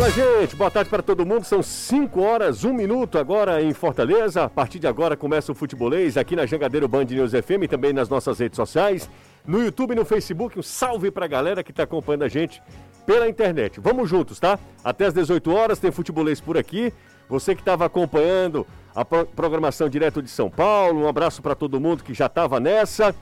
[0.00, 0.56] Fala, gente.
[0.56, 1.44] Boa tarde para todo mundo.
[1.44, 4.44] São 5 horas, 1 minuto agora em Fortaleza.
[4.44, 7.92] A partir de agora começa o futebolês aqui na Jangadeiro Band News FM e também
[7.92, 9.10] nas nossas redes sociais.
[9.46, 10.58] No YouTube e no Facebook.
[10.58, 12.62] Um salve para a galera que está acompanhando a gente
[13.04, 13.78] pela internet.
[13.78, 14.58] Vamos juntos, tá?
[14.82, 16.94] Até às 18 horas tem futebolês por aqui.
[17.28, 22.02] Você que estava acompanhando a programação direto de São Paulo, um abraço para todo mundo
[22.02, 23.14] que já estava nessa.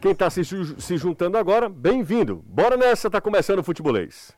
[0.00, 2.42] Quem está se, se juntando agora, bem-vindo.
[2.46, 4.37] Bora nessa, tá começando o futebolês.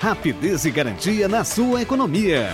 [0.00, 2.50] rapidez e garantia na sua economia.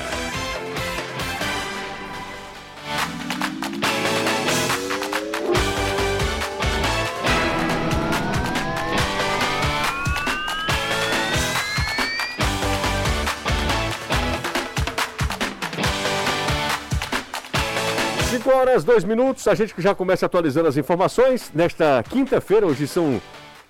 [18.31, 21.51] Cinco horas, dois minutos, a gente já começa atualizando as informações.
[21.55, 23.21] Nesta quinta-feira, hoje são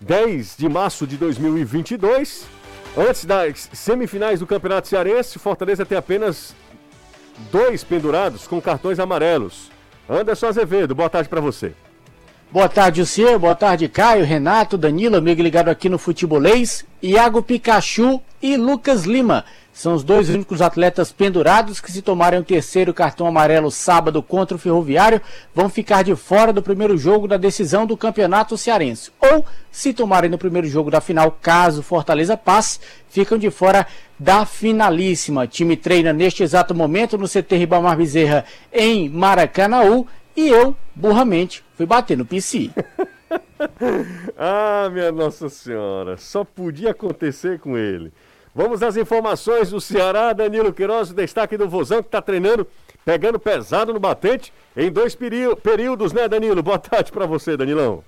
[0.01, 2.58] 10 de março de 2022.
[2.99, 6.53] Antes das semifinais do Campeonato Cearense, Fortaleza tem apenas
[7.53, 9.71] dois pendurados com cartões amarelos.
[10.11, 11.75] Anderson Azevedo, boa tarde para você.
[12.51, 13.39] Boa tarde, Luciano.
[13.39, 19.45] Boa tarde, Caio, Renato, Danilo, amigo ligado aqui no Futebolês, Iago Pikachu e Lucas Lima.
[19.79, 24.57] São os dois únicos atletas pendurados que, se tomarem o terceiro cartão amarelo sábado contra
[24.57, 25.21] o Ferroviário,
[25.55, 29.13] vão ficar de fora do primeiro jogo da decisão do Campeonato Cearense.
[29.21, 33.87] Ou, se tomarem no primeiro jogo da final, caso Fortaleza passe, ficam de fora
[34.19, 35.43] da finalíssima.
[35.43, 41.65] O time treina neste exato momento no CT Ribamar Bezerra em Maracanaú e eu, burramente,
[41.77, 42.73] fui bater no PC.
[44.37, 48.13] ah, minha Nossa Senhora, só podia acontecer com ele.
[48.59, 50.33] Vamos às informações do Ceará.
[50.33, 52.67] Danilo Queiroz, destaque do Vozão, que está treinando,
[53.05, 56.61] pegando pesado no batente em dois períodos, né, Danilo?
[56.61, 58.03] Boa tarde para você, Danilão.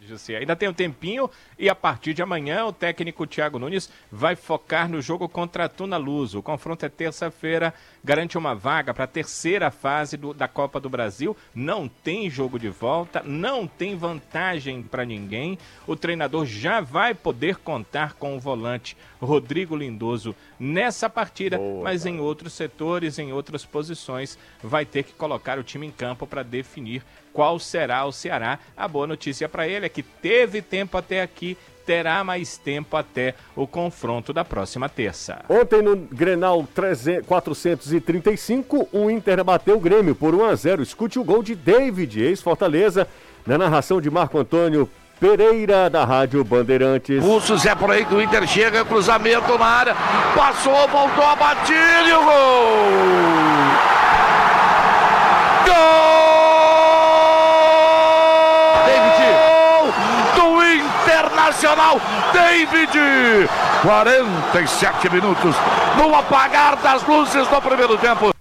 [0.00, 0.36] José.
[0.36, 1.28] Ainda tem um tempinho
[1.58, 5.68] e a partir de amanhã o técnico Thiago Nunes vai focar no jogo contra a
[5.68, 6.38] Tuna Luso.
[6.38, 7.74] O confronto é terça-feira,
[8.06, 11.36] garante uma vaga para a terceira fase do, da Copa do Brasil.
[11.52, 15.58] Não tem jogo de volta, não tem vantagem para ninguém.
[15.88, 22.04] O treinador já vai poder contar com o volante Rodrigo Lindoso nessa partida, Boa, mas
[22.04, 22.14] cara.
[22.14, 26.44] em outros setores, em outras posições, vai ter que colocar o time em campo para
[26.44, 27.02] definir
[27.32, 28.60] qual será o Ceará.
[28.76, 33.34] A boa notícia para ele é que teve tempo até aqui, terá mais tempo até
[33.54, 35.44] o confronto da próxima terça.
[35.48, 36.66] Ontem no Grenal
[37.26, 40.82] 435, o Inter bateu o Grêmio por 1 a 0.
[40.82, 43.06] Escute o gol de David, ex-Fortaleza,
[43.46, 47.24] na narração de Marco Antônio Pereira, da Rádio Bandeirantes.
[47.24, 49.96] Pulso Zé por aí do Inter chega, cruzamento na área,
[50.34, 52.24] passou, voltou a batida e o!
[52.24, 52.55] Gol!
[61.56, 62.00] Internacional,
[62.32, 63.48] David!
[63.82, 65.54] 47 minutos
[65.96, 68.34] no apagar das luzes do primeiro tempo.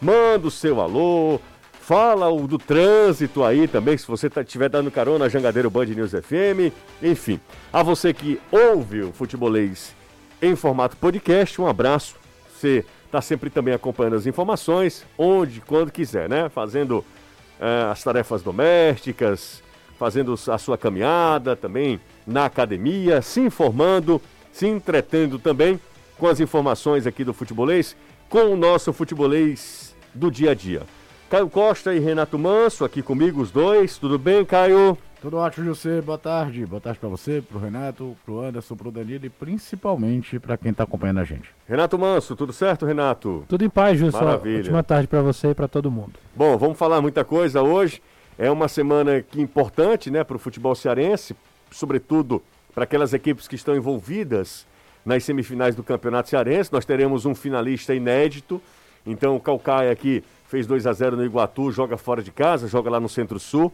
[0.02, 1.42] manda o seu alô,
[1.82, 6.12] Fala o do trânsito aí também, se você estiver tá, dando carona, Jangadeiro Band News
[6.12, 6.72] FM.
[7.04, 7.38] Enfim,
[7.74, 9.94] a você que ouve o Futebolês
[10.42, 12.16] em formato podcast, um abraço.
[12.56, 16.48] Você está sempre também acompanhando as informações, onde, quando quiser, né?
[16.48, 19.64] Fazendo uh, as tarefas domésticas,
[19.98, 24.22] fazendo a sua caminhada também na academia, se informando
[24.52, 25.80] se entretendo também
[26.18, 27.96] com as informações aqui do futebolês,
[28.28, 30.84] com o nosso futebolês do dia a dia.
[31.30, 33.98] Caio Costa e Renato Manso aqui comigo, os dois.
[33.98, 34.98] Tudo bem, Caio?
[35.22, 36.02] Tudo ótimo, José.
[36.02, 36.66] Boa tarde.
[36.66, 40.86] Boa tarde para você, pro Renato, pro Anderson, pro Danilo e principalmente para quem tá
[40.86, 41.50] acompanhando a gente.
[41.68, 43.44] Renato Manso, tudo certo, Renato?
[43.50, 44.14] Tudo em paz, Júlio.
[44.14, 44.60] Maravilha.
[44.62, 46.14] Ótima tarde para você e para todo mundo.
[46.34, 48.02] Bom, vamos falar muita coisa hoje.
[48.38, 51.36] É uma semana que importante, né, para o futebol cearense,
[51.70, 52.42] sobretudo
[52.74, 54.66] para aquelas equipes que estão envolvidas
[55.06, 56.72] nas semifinais do Campeonato Cearense.
[56.72, 58.62] Nós teremos um finalista inédito.
[59.06, 62.90] Então, o Calcaia aqui fez 2 a 0 no Iguatu, joga fora de casa, joga
[62.90, 63.74] lá no Centro-Sul.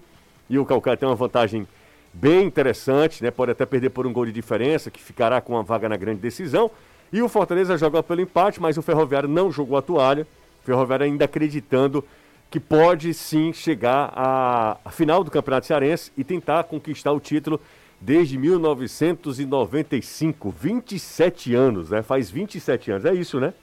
[0.50, 1.68] E o Calcaia tem uma vantagem
[2.14, 3.32] bem interessante, né?
[3.32, 6.22] Pode até perder por um gol de diferença, que ficará com uma vaga na grande
[6.22, 6.72] decisão.
[7.12, 10.26] E o Fortaleza joga pelo empate, mas o Ferroviário não jogou a toalha.
[10.62, 12.04] O Ferroviário ainda acreditando
[12.50, 17.60] que pode sim chegar à, final do Campeonato Cearense e tentar conquistar o título
[18.00, 22.02] desde 1995, 27 anos, né?
[22.02, 23.54] Faz 27 anos, é isso, né?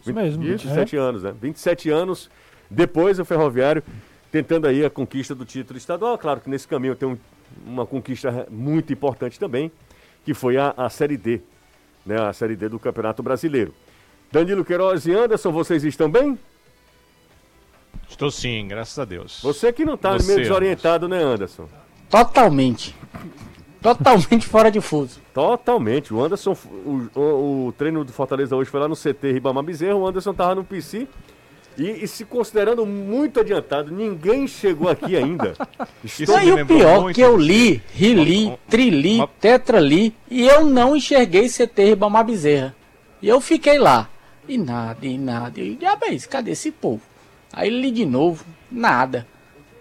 [0.00, 0.42] Isso mesmo.
[0.42, 1.32] 27 anos, né?
[1.40, 2.28] 27 anos
[2.70, 3.82] depois o Ferroviário
[4.32, 6.16] tentando aí a conquista do título estadual.
[6.16, 7.18] Claro que nesse caminho tem um,
[7.66, 9.70] uma conquista muito importante também,
[10.24, 11.42] que foi a, a Série D,
[12.04, 12.18] né?
[12.18, 13.74] A Série D do Campeonato Brasileiro.
[14.32, 16.38] Danilo Queiroz e Anderson, vocês estão bem?
[18.08, 19.40] Estou sim, graças a Deus.
[19.42, 21.68] Você que não está meio desorientado, né, Anderson?
[22.08, 22.96] Totalmente.
[23.82, 25.20] Totalmente fora de fuso.
[25.34, 26.14] Totalmente.
[26.14, 26.56] O Anderson,
[26.86, 30.32] o, o, o treino do Fortaleza hoje foi lá no CT Ribamar Bezerra, o Anderson
[30.32, 31.06] tava no PC
[31.78, 35.54] e, e se considerando muito adiantado, ninguém chegou aqui ainda.
[36.04, 36.36] Isso Estou...
[36.36, 41.84] o pior muito que eu li, reli, trili, uma- tetrali e eu não enxerguei CT
[41.84, 42.74] Ribamar Bezerra.
[43.20, 44.08] E eu fiquei lá.
[44.48, 45.60] E nada, e nada.
[45.60, 47.00] E diabéis, cadê esse povo?
[47.52, 49.26] Aí li de novo, nada.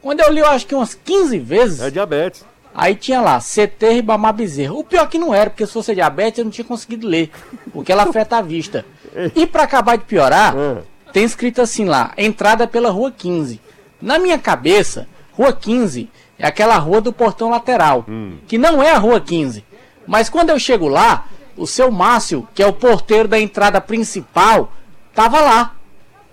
[0.01, 2.45] Quando eu li, eu acho que umas 15 vezes, É diabetes.
[2.73, 4.73] aí tinha lá, CT Ribamar Bezerra.
[4.73, 7.29] O pior que não era, porque se fosse diabetes eu não tinha conseguido ler,
[7.73, 8.85] porque ela afeta a vista.
[9.35, 10.81] E pra acabar de piorar, Ah.
[11.11, 13.59] Tem escrito assim lá, entrada pela rua 15.
[14.01, 16.09] Na minha cabeça, rua 15
[16.39, 18.05] é aquela rua do portão lateral,
[18.47, 19.63] que não é a rua 15.
[20.07, 21.25] Mas quando eu chego lá,
[21.55, 24.71] o seu Márcio, que é o porteiro da entrada principal,
[25.13, 25.75] tava lá.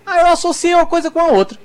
[0.06, 1.58] Aí eu associei uma coisa com a outra.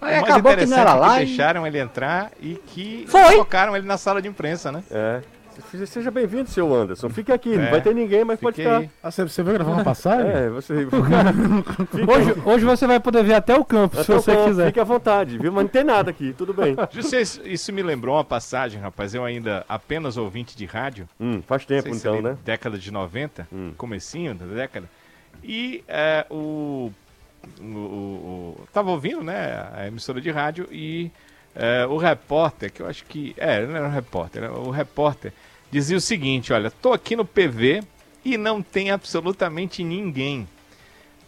[0.00, 1.22] Aí O mais acabou que não era é que lá.
[1.22, 3.22] e- deixaram ele entrar e que Foi.
[3.32, 4.82] colocaram ele na sala de imprensa, né?
[4.90, 5.20] É.
[5.60, 7.08] Se- Seja bem-vindo, seu Anderson.
[7.10, 7.70] Fique aqui, não É.
[7.70, 8.78] vai ter ninguém, mas pode ficar.
[8.78, 8.90] aí.
[9.02, 10.30] Ah, você, você vai gravar uma passagem?
[10.30, 10.74] É, você.
[12.08, 14.66] Hoje, hoje você vai poder ver até o campo, se Até o você campo, quiser.
[14.66, 15.52] Fique à vontade, viu?
[15.52, 16.76] Mas não tem nada aqui, tudo bem.
[16.90, 17.16] Justo,
[17.46, 19.14] isso, me lembrou uma passagem, rapaz.
[19.14, 21.08] Eu ainda apenas ouvinte de rádio.
[21.18, 22.36] Hum, faz não tempo sei se então, ali né?
[22.44, 23.72] Década de 90, Hum.
[23.76, 24.88] comecinho da década.
[25.42, 26.90] E é, o,
[27.60, 31.10] o, o- o- Tava ouvindo, né, a emissora de rádio e
[31.54, 33.34] é, o repórter, que eu acho que.
[33.36, 35.32] É, não era um repórter, era o repórter
[35.70, 37.82] dizia o seguinte: olha, tô aqui no PV
[38.24, 40.46] e não tem absolutamente ninguém.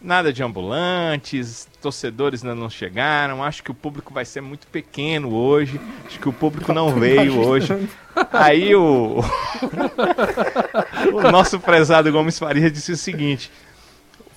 [0.01, 3.41] Nada de ambulantes, torcedores ainda não chegaram.
[3.41, 5.79] Acho que o público vai ser muito pequeno hoje.
[6.05, 7.87] Acho que o público não veio hoje.
[8.33, 9.21] Aí o,
[11.13, 13.49] o nosso prezado Gomes Faria disse o seguinte: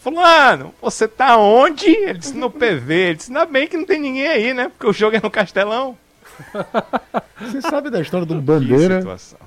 [0.00, 1.88] Fulano, você tá onde?
[1.88, 2.94] Ele disse no PV.
[2.94, 4.68] Ele disse: Ainda bem que não tem ninguém aí, né?
[4.68, 5.98] Porque o jogo é no Castelão.
[7.40, 9.45] Você sabe da história do Que Bandeira, situação.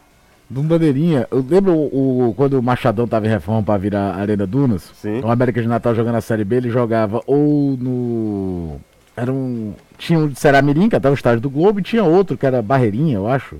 [0.50, 1.28] Do Bandeirinha?
[1.30, 4.92] Eu lembro o, o- quando o Machadão tava em reforma pra virar Arena Dunas?
[4.96, 5.21] Sim.
[5.21, 8.78] O América de Natal jogando a Série B, ele jogava ou no...
[9.16, 9.73] Era um...
[9.97, 12.62] Tinha um de Seramirim, que até o estádio do Globo, e tinha outro que era
[12.62, 13.57] Barreirinha, eu acho.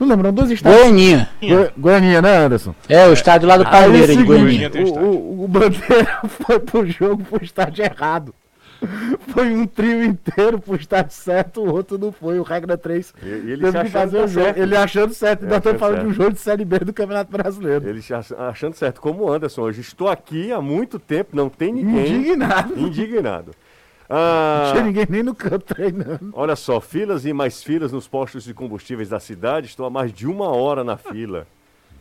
[0.00, 0.80] Não lembro, eram dois estádios.
[0.82, 1.28] Goianinha.
[1.42, 2.74] Goi- Goianinha, né, Anderson?
[2.88, 4.70] É, o estádio lá do Palmeiras, de Goianinha.
[4.74, 8.34] o, o, o Bandeira foi pro jogo pro estádio errado.
[9.28, 12.38] Foi um trio inteiro pro estádio certo, o outro não foi.
[12.38, 14.44] O regra 3 E, ele teve se que achando fazer tá o jogo.
[14.46, 14.58] certo.
[14.58, 15.46] Ele achando certo.
[15.46, 16.16] É, estamos falando de um certo.
[16.22, 17.88] jogo de Série B do Campeonato Brasileiro.
[17.88, 18.00] Ele
[18.38, 19.80] achando certo, como o Anderson hoje.
[19.80, 22.16] Estou aqui há muito tempo, não tem ninguém.
[22.18, 22.78] Indignado.
[22.78, 23.52] Indignado.
[24.10, 26.30] Não Ah, tinha ninguém nem no campo treinando.
[26.32, 29.66] olha só, filas e mais filas nos postos de combustíveis da cidade.
[29.66, 31.46] Estou há mais de uma hora na fila.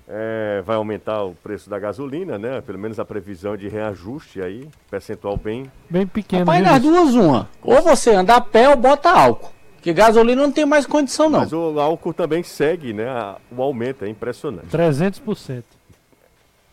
[0.09, 2.61] É, vai aumentar o preço da gasolina, né?
[2.61, 5.69] Pelo menos a previsão de reajuste aí, percentual bem.
[5.89, 6.45] Bem pequeno.
[6.45, 7.49] Rapaz, nas duas, uma.
[7.61, 9.51] Ou você anda a pé ou bota álcool.
[9.75, 11.39] Porque gasolina não tem mais condição, não.
[11.39, 13.05] Mas o álcool também segue, né?
[13.51, 14.67] O aumento é impressionante.
[14.67, 15.63] 300%.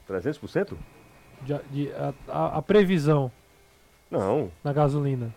[0.09, 0.75] 300%?
[1.43, 3.31] De, de- a, a- a previsão
[4.11, 5.35] Não, na gasolina.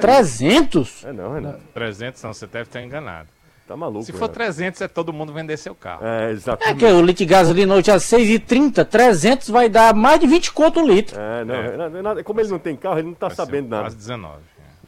[0.00, 1.04] 300?
[1.04, 1.54] é não, é não.
[1.72, 3.28] 300 não, você deve estar enganado.
[3.66, 4.04] Tá maluco.
[4.04, 4.34] Se for né?
[4.34, 6.04] 300, é todo mundo vender seu carro.
[6.04, 6.78] É, É exatamente.
[6.78, 10.80] que o litro de gasolina hoje é 6,30, 300 vai dar mais de 20 conto
[10.80, 11.18] o litro.
[11.18, 12.16] É, não, É.
[12.16, 13.84] é é como ele não tem carro, ele não tá Vai ser sabendo nada.
[13.84, 14.36] Quase 19.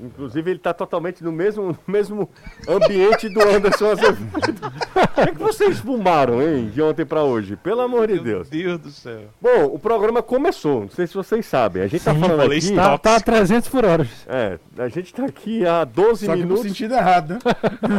[0.01, 2.29] Inclusive, ele está totalmente no mesmo, no mesmo
[2.69, 4.27] ambiente do Anderson Azevedo.
[4.97, 7.57] O que, é que vocês fumaram, hein, de ontem para hoje?
[7.57, 8.51] Pelo amor de Deus.
[8.51, 9.23] Meu Deus do céu.
[9.41, 11.83] Bom, o programa começou, não sei se vocês sabem.
[11.83, 12.59] A gente está falando aqui...
[12.59, 12.77] stop.
[12.77, 14.07] Tá, tá a 300 por hora.
[14.27, 16.67] É, a gente está aqui há 12 Só que no minutos.
[16.67, 17.39] sentido errado, né?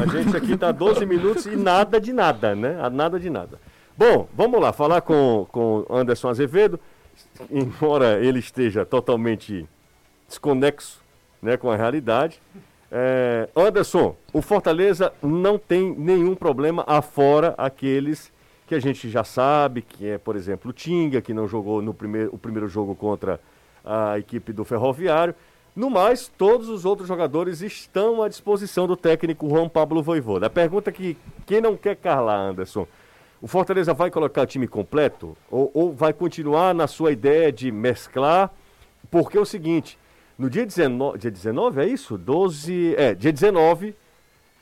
[0.04, 2.78] A gente aqui tá 12 minutos e nada de nada, né?
[2.80, 3.60] A Nada de nada.
[3.98, 6.80] Bom, vamos lá, falar com, com Anderson Azevedo,
[7.50, 9.68] embora ele esteja totalmente
[10.28, 11.00] desconexo
[11.42, 12.42] né, com a realidade.
[12.92, 18.32] É, Anderson, o Fortaleza não tem nenhum problema afora aqueles
[18.66, 21.94] que a gente já sabe, que é, por exemplo, o Tinga, que não jogou no
[21.94, 23.40] primeiro, o primeiro jogo contra
[23.84, 25.34] a equipe do Ferroviário.
[25.76, 30.48] No mais, todos os outros jogadores estão à disposição do técnico Juan Pablo Voivoda.
[30.48, 31.16] A pergunta que
[31.46, 32.88] quem não quer calar, Anderson,
[33.42, 37.72] o Fortaleza vai colocar o time completo ou, ou vai continuar na sua ideia de
[37.72, 38.52] mesclar?
[39.12, 39.98] Porque é o seguinte,
[40.38, 42.18] no dia 19, dia 19 é isso?
[42.18, 43.96] 12, é, dia 19,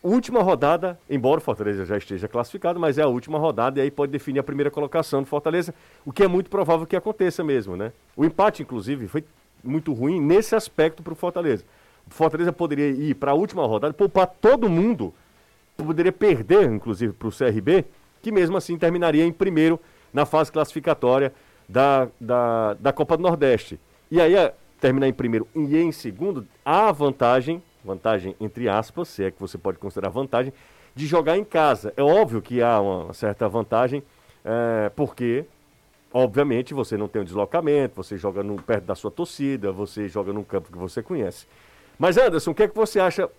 [0.01, 3.91] última rodada, embora o Fortaleza já esteja classificado, mas é a última rodada e aí
[3.91, 5.73] pode definir a primeira colocação do Fortaleza,
[6.05, 7.91] o que é muito provável que aconteça mesmo, né?
[8.15, 9.23] O empate, inclusive, foi
[9.63, 11.63] muito ruim nesse aspecto para o Fortaleza.
[12.07, 15.11] O Fortaleza poderia ir para a última rodada, poupar todo mundo,
[15.75, 17.83] poderia perder, inclusive, para o CRB,
[18.21, 19.79] que mesmo assim terminaria em primeiro
[20.13, 21.33] na fase classificatória
[21.67, 23.79] da, da, da Copa do Nordeste.
[24.11, 29.23] E aí, a- terminar em primeiro e em segundo, há vantagem, vantagem entre aspas, se
[29.23, 30.53] é que você pode considerar vantagem,
[30.93, 31.93] de jogar em casa.
[31.97, 34.03] É óbvio que há uma certa vantagem,
[34.43, 35.45] é, porque
[36.17, 40.31] Obviamente você não tem o deslocamento, você joga no, perto da sua torcida, você joga
[40.31, 41.45] num campo que você conhece.
[41.99, 43.29] Mas Anderson, o que é que você acha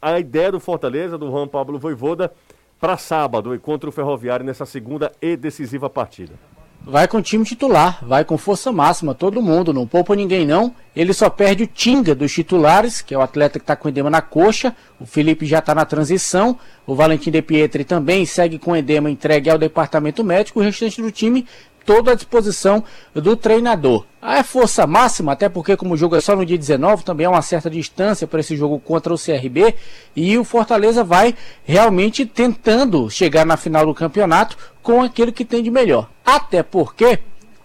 [0.00, 2.32] a ideia do Fortaleza, do Juan Pablo Voivoda,
[2.78, 6.34] para sábado e contra o Ferroviário nessa segunda e decisiva partida?
[6.82, 10.74] Vai com o time titular, vai com força máxima, todo mundo, não poupa ninguém não.
[10.96, 14.08] Ele só perde o Tinga dos titulares, que é o atleta que está com edema
[14.08, 14.74] na coxa.
[14.98, 16.58] O Felipe já está na transição.
[16.86, 20.58] O Valentim De Pietri também segue com edema entregue ao departamento médico.
[20.58, 21.46] O restante do time
[21.84, 22.84] todo à disposição
[23.14, 24.04] do treinador.
[24.22, 27.26] Ah, é força máxima, até porque como o jogo é só no dia 19, também
[27.26, 29.74] há uma certa distância para esse jogo contra o CRB
[30.14, 31.34] e o Fortaleza vai
[31.64, 36.08] realmente tentando chegar na final do campeonato com aquilo que tem de melhor.
[36.24, 37.20] Até porque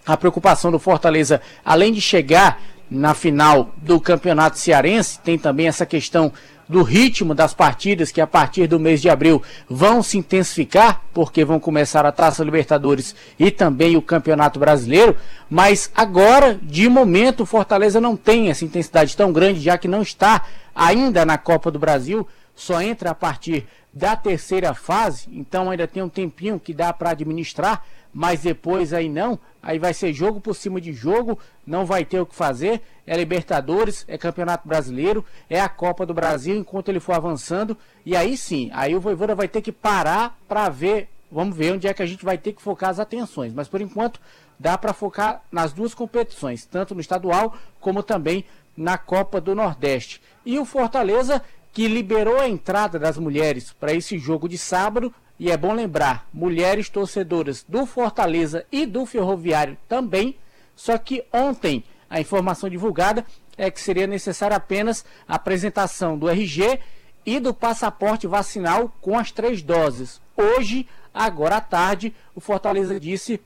[0.06, 5.84] a preocupação do Fortaleza, além de chegar na final do Campeonato Cearense, tem também essa
[5.84, 6.32] questão
[6.68, 11.44] do ritmo das partidas que a partir do mês de abril vão se intensificar, porque
[11.44, 15.16] vão começar a Taça Libertadores e também o Campeonato Brasileiro,
[15.48, 20.02] mas agora, de momento, o Fortaleza não tem essa intensidade tão grande, já que não
[20.02, 20.42] está
[20.74, 26.02] ainda na Copa do Brasil, só entra a partir da terceira fase, então ainda tem
[26.02, 27.82] um tempinho que dá para administrar,
[28.16, 32.18] mas depois aí não, aí vai ser jogo por cima de jogo, não vai ter
[32.18, 36.98] o que fazer, é Libertadores, é Campeonato Brasileiro, é a Copa do Brasil enquanto ele
[36.98, 41.54] for avançando, e aí sim, aí o Voivoda vai ter que parar para ver, vamos
[41.54, 44.18] ver onde é que a gente vai ter que focar as atenções, mas por enquanto
[44.58, 50.22] dá para focar nas duas competições, tanto no estadual como também na Copa do Nordeste.
[50.42, 55.12] E o Fortaleza que liberou a entrada das mulheres para esse jogo de sábado.
[55.38, 60.36] E é bom lembrar, mulheres torcedoras do Fortaleza e do Ferroviário também.
[60.74, 63.24] Só que ontem a informação divulgada
[63.56, 66.80] é que seria necessária apenas a apresentação do RG
[67.24, 70.20] e do passaporte vacinal com as três doses.
[70.36, 73.40] Hoje, agora à tarde, o Fortaleza disse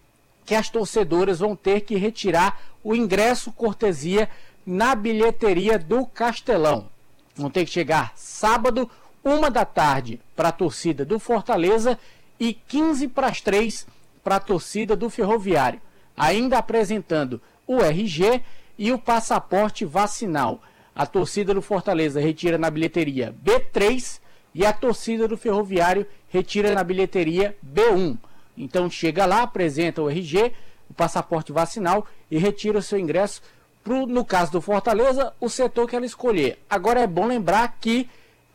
[0.45, 4.29] que as torcedoras vão ter que retirar o ingresso cortesia
[4.67, 6.89] na bilheteria do Castelão.
[7.35, 8.91] Vão ter que chegar sábado,
[9.25, 11.99] uma da tarde, para a torcida do Fortaleza
[12.39, 13.87] e 15 para as 3
[14.23, 15.81] para a torcida do Ferroviário.
[16.17, 18.43] Ainda apresentando o RG
[18.79, 20.63] e o passaporte vacinal.
[20.95, 24.21] A torcida do Fortaleza retira na bilheteria B3
[24.55, 28.19] e a torcida do Ferroviário retira na bilheteria B1.
[28.57, 30.53] Então chega lá, apresenta o RG,
[30.89, 33.41] o passaporte vacinal e retira o seu ingresso
[33.83, 36.59] pro, no caso do Fortaleza, o setor que ela escolher.
[36.69, 38.09] Agora é bom lembrar que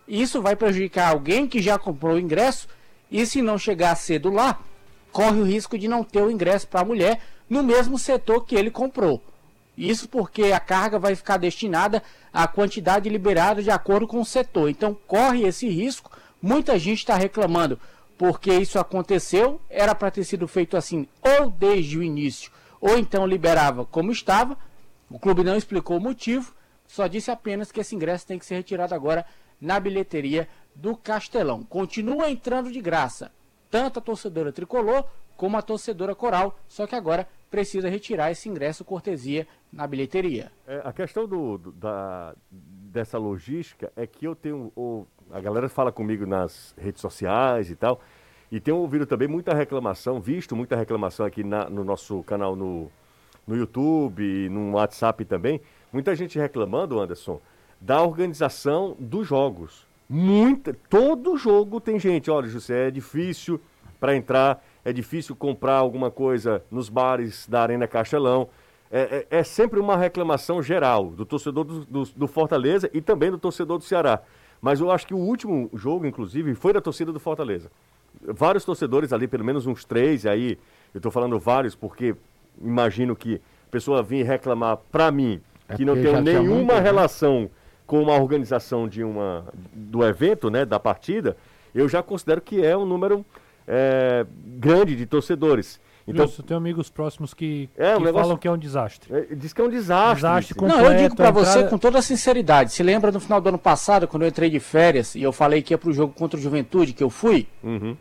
[0.07, 2.67] isso vai prejudicar alguém que já comprou o ingresso
[3.09, 4.59] e se não chegar cedo lá,
[5.11, 8.55] corre o risco de não ter o ingresso para a mulher no mesmo setor que
[8.55, 9.21] ele comprou.
[9.77, 12.01] Isso porque a carga vai ficar destinada
[12.33, 14.69] à quantidade liberada de acordo com o setor.
[14.69, 16.11] Então corre esse risco.
[16.41, 17.79] Muita gente está reclamando
[18.17, 19.59] porque isso aconteceu.
[19.69, 24.57] Era para ter sido feito assim ou desde o início, ou então liberava como estava.
[25.09, 26.53] O clube não explicou o motivo,
[26.87, 29.25] só disse apenas que esse ingresso tem que ser retirado agora
[29.65, 31.63] na bilheteria do Castelão.
[31.63, 33.31] Continua entrando de graça,
[33.71, 35.03] tanto a torcedora tricolor
[35.35, 40.51] como a torcedora coral, só que agora precisa retirar esse ingresso cortesia na bilheteria.
[40.67, 44.71] É, a questão do, do- da, dessa logística é que eu tenho.
[45.31, 47.99] a galera fala comigo nas redes sociais e tal.
[48.51, 52.89] E tenho ouvido também muita reclamação, visto muita reclamação aqui na- no nosso canal no,
[53.47, 55.59] no YouTube, no WhatsApp também.
[55.91, 57.41] Muita gente reclamando, Anderson,
[57.79, 59.85] da organização dos jogos.
[60.09, 62.29] Muita, todo jogo tem gente.
[62.29, 63.59] Olha, José, é difícil
[63.99, 68.47] para entrar, é difícil comprar alguma coisa nos bares da Arena Castelão.
[68.91, 73.31] É, é- é sempre uma reclamação geral do torcedor do, do- do Fortaleza e também
[73.31, 74.21] do torcedor do Ceará.
[74.61, 77.71] Mas eu acho que o último jogo, inclusive, foi da torcida do Fortaleza.
[78.21, 80.57] Vários torcedores ali, pelo menos uns três, e aí
[80.93, 82.15] eu estou falando vários porque
[82.61, 83.35] imagino que
[83.67, 86.81] a pessoa vir reclamar para mim É que não tem nenhuma muita, né?
[87.85, 91.37] Com uma organização de uma, do evento, né, da partida,
[91.73, 93.25] eu já considero que é um número
[93.67, 94.25] é,
[94.57, 95.79] grande de torcedores.
[96.07, 98.57] Então, Justo, eu tenho amigos próximos que, É, que um negócio- falam que é um
[98.57, 99.11] desastre.
[99.11, 100.15] é, diz que é um desastre.
[100.17, 100.59] Desastre sim.
[100.59, 102.71] com- Não, eu completo, digo pra a você com toda sinceridade.
[102.73, 105.63] Se lembra no final do ano passado, quando eu entrei de férias e eu falei
[105.63, 107.47] que ia pro jogo contra o Juventude, que eu fui?
[107.63, 107.97] Uhum.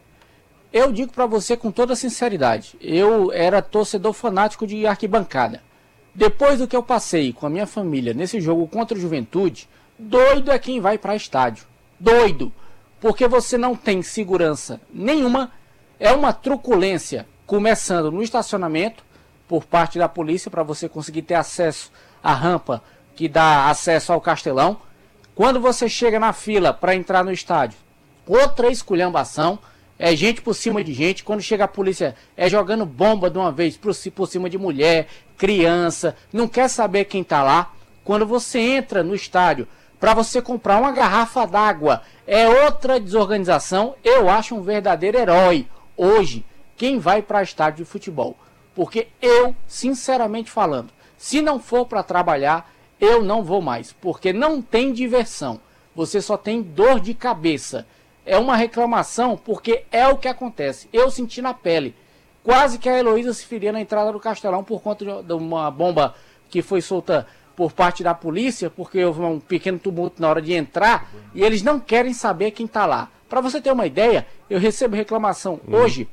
[0.71, 2.77] Eu digo pra você com toda sinceridade.
[2.81, 5.63] Eu era torcedor fanático de arquibancada.
[6.15, 9.69] Depois do que eu passei com a minha família nesse jogo contra o Juventude,
[9.99, 11.67] doido é quem vai pra estádio.
[11.99, 12.53] Doido.
[13.01, 15.51] Porque você não tem segurança nenhuma.
[15.99, 19.05] É uma truculência começando no estacionamento
[19.49, 21.91] por parte da polícia para você conseguir ter acesso
[22.23, 22.83] à rampa
[23.15, 24.79] que dá acesso ao Castelão.
[25.35, 27.79] Quando você chega na fila para entrar no estádio,
[28.27, 29.59] outra esculhambação.
[29.97, 31.23] É gente por cima de gente.
[31.23, 35.07] Quando chega a polícia, é jogando bomba de uma vez por, por cima de mulher,
[35.37, 36.17] criança.
[36.33, 37.73] Não quer saber quem tá lá.
[38.05, 39.67] Quando você entra no estádio
[39.99, 43.95] para você comprar uma garrafa d'água, é outra desorganização.
[44.05, 46.45] Eu acho um verdadeiro herói hoje
[46.77, 48.37] quem vai para estádio de futebol.
[48.75, 53.93] Porque eu, sinceramente falando, se não for para trabalhar, eu não vou mais.
[53.93, 55.61] Porque não tem diversão.
[55.95, 57.87] Você só tem dor de cabeça.
[58.27, 60.89] É uma reclamação porque é o que acontece.
[60.93, 61.95] Eu senti na pele.
[62.45, 66.15] Quase que a Heloísa se feria na entrada do Castelão por conta de- uma bomba
[66.51, 70.53] que foi solta por parte da polícia, porque houve um pequeno tumulto na hora de
[70.53, 73.09] entrar e eles não querem saber quem está lá.
[73.31, 76.07] Para você ter uma ideia, eu recebo reclamação hoje,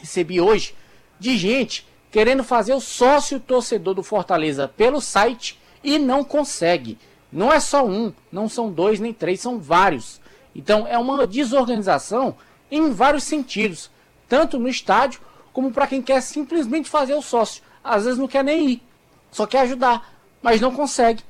[0.00, 0.74] recebi hoje,
[1.20, 6.96] de gente querendo fazer o sócio torcedor do Fortaleza pelo site e não consegue.
[7.30, 10.18] Não é só um, não são dois nem três, são vários.
[10.56, 12.36] Então é uma desorganização
[12.70, 13.90] em vários sentidos,
[14.28, 15.20] tanto no estádio
[15.54, 17.62] como para quem quer simplesmente fazer o sócio.
[17.82, 18.82] Às vezes não quer nem ir,
[19.30, 20.12] só quer ajudar,
[20.42, 21.22] mas não consegue.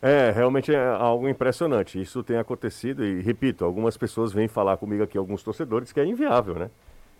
[0.00, 2.00] É, realmente é algo impressionante.
[2.00, 6.04] Isso tem acontecido e, repito, algumas pessoas vêm falar comigo aqui, alguns torcedores, que é
[6.04, 6.70] inviável, né?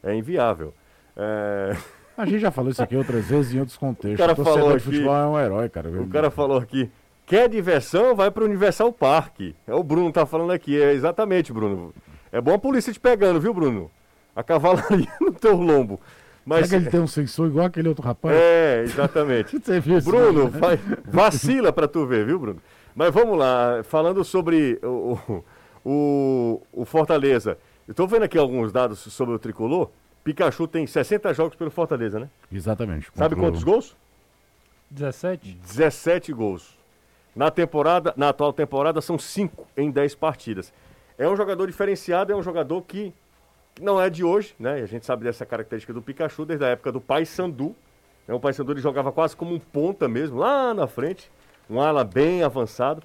[0.05, 0.73] É inviável.
[1.17, 1.77] É,
[2.17, 4.15] A gente já falou isso aqui outras vezes em outros contextos.
[4.15, 5.89] O cara o torcedor falou de futebol aqui- é um herói, cara.
[5.89, 6.91] O cara falou aqui,
[7.25, 9.41] quer diversão, vai para o Universal Park.
[9.67, 11.93] É o Bruno tá falando aqui, é exatamente, Bruno.
[12.31, 13.91] É bom a polícia te pegando, viu, Bruno?
[14.37, 15.97] A cavalaria no teu lombo.
[15.97, 18.37] Será Mas que ele tem um sensor igual aquele outro rapaz?
[18.37, 19.59] é, exatamente.
[20.05, 22.63] Bruno, vai- vacila pra tu ver, viu, Bruno?
[22.95, 25.19] Mas vamos lá, falando sobre o,
[25.85, 27.59] o, o- Fortaleza.
[27.89, 29.91] Eu tô vendo aqui alguns dados sobre o tricolor.
[30.23, 32.29] Pikachu tem 60 jogos pelo Fortaleza, né?
[32.53, 33.09] Exatamente.
[33.15, 33.97] Sabe contra o- quantos gols?
[34.91, 35.59] 17?
[35.67, 36.77] 17 gols.
[37.35, 40.73] Na temporada, na atual temporada são 5 em 10 partidas.
[41.19, 43.13] É um jogador diferenciado, é um jogador que
[43.81, 44.75] não é de hoje, né?
[44.83, 47.75] A gente sabe dessa característica do Pikachu desde a época do Paysandu.
[48.29, 51.31] É, o Paysandu ele jogava quase como um ponta mesmo, lá na frente,
[51.69, 53.03] um ala bem avançado.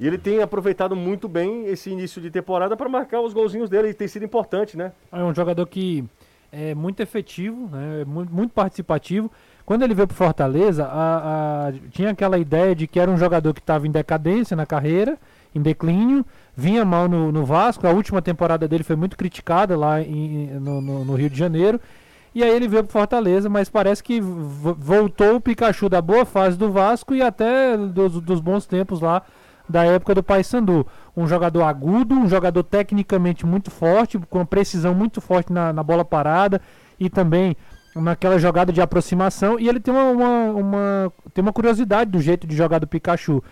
[0.00, 3.90] E ele tem aproveitado muito bem esse início de temporada para marcar os golzinhos dele,
[3.90, 4.92] e tem sido importante, né?
[5.12, 6.04] É um jogador que
[6.50, 8.00] é muito efetivo, né?
[8.02, 9.30] é muito, muito participativo.
[9.64, 13.54] Quando ele veio pro Fortaleza, a- a- tinha aquela ideia de que era um jogador
[13.54, 15.16] que estava em decadência na carreira,
[15.54, 16.24] em declínio,
[16.56, 17.86] vinha mal no, no Vasco.
[17.86, 21.80] A última temporada dele foi muito criticada lá em- no, no- no Rio de Janeiro.
[22.34, 26.24] E aí ele veio pro Fortaleza, mas parece que vo- voltou o Pikachu da boa
[26.24, 29.22] fase do Vasco e até dos, dos bons tempos lá
[29.68, 30.86] da época do Paysandu.
[31.16, 35.82] Um jogador agudo, um jogador tecnicamente muito forte, com uma precisão muito forte na, na
[35.82, 36.60] bola parada
[36.98, 37.56] e também
[37.94, 39.58] naquela jogada de aproximação.
[39.58, 43.42] E ele tem uma, uma, uma- tem uma curiosidade do jeito de jogar do Pikachu.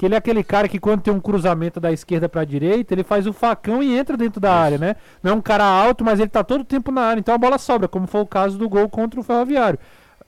[0.00, 2.94] Que ele é aquele cara que quando tem um cruzamento da esquerda para a direita,
[2.94, 4.96] ele faz o facão e entra dentro da área, né?
[5.22, 7.36] Não é um cara alto, mas ele tá todo o tempo na área, então a
[7.36, 9.78] bola sobra, como foi o caso do gol contra o Ferroviário.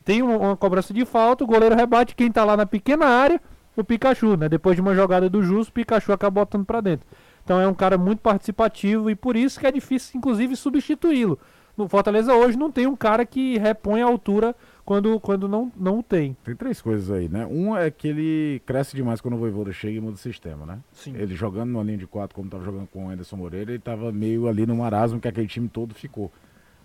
[0.05, 3.41] Tem uma, uma cobrança de falta, o goleiro rebate, quem tá lá na pequena área,
[3.75, 4.47] o Pikachu, né?
[4.47, 7.07] Depois de uma jogada do Justo, o Pikachu acaba botando para dentro.
[7.43, 11.39] Então é um cara muito participativo e por isso que é difícil, inclusive, substituí-lo.
[11.77, 14.55] No Fortaleza hoje não tem um cara que repõe a altura
[14.85, 16.37] quando, quando não, não tem.
[16.45, 17.47] Tem três coisas aí, né?
[17.47, 20.79] Um é que ele cresce demais quando o Voivoda chega e muda o sistema, né?
[20.93, 21.15] Sim.
[21.17, 24.13] Ele jogando numa linha de quatro, como estava jogando com o Anderson Moreira, ele estava
[24.13, 26.31] meio ali no marasmo que aquele time todo ficou.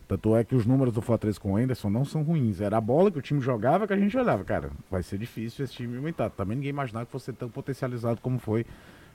[0.07, 2.61] Tanto é que os números do Fortaleza com o Anderson não são ruins.
[2.61, 4.41] Era a bola que o time jogava que a gente olhava.
[4.45, 6.29] Cara, vai ser difícil esse time aumentar.
[6.29, 8.65] Também ninguém imaginava que fosse tão potencializado como foi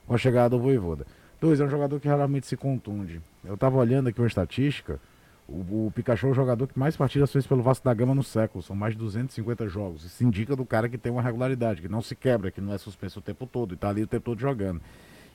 [0.05, 1.07] com a chegada do Voivoda.
[1.41, 3.19] Dois, é um jogador que raramente se contunde.
[3.43, 4.99] Eu tava olhando aqui uma estatística.
[5.47, 8.23] O, o Pikachu é o jogador que mais partidas fez pelo Vasco da Gama no
[8.23, 8.63] século.
[8.63, 10.03] São mais de 250 jogos.
[10.05, 12.77] Isso indica do cara que tem uma regularidade, que não se quebra, que não é
[12.77, 14.81] suspenso o tempo todo e tá ali o tempo todo jogando.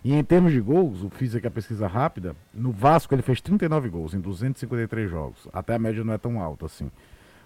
[0.04, 2.34] E em termos de gols, eu fiz aqui a pesquisa rápida.
[2.54, 5.48] No Vasco ele fez 39 gols em 253 jogos.
[5.52, 6.90] Até a média não é tão alta assim.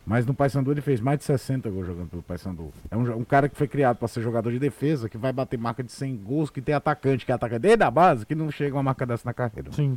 [0.05, 2.73] Mas no Paysandu ele fez mais de 60 gols jogando pelo Paysandu.
[2.91, 5.59] É um, um cara que foi criado para ser jogador de defesa, que vai bater
[5.59, 8.51] marca de 100 gols, que tem atacante, que é atacante desde a base, que não
[8.51, 9.71] chega uma marca dessa na carreira.
[9.73, 9.97] Sim.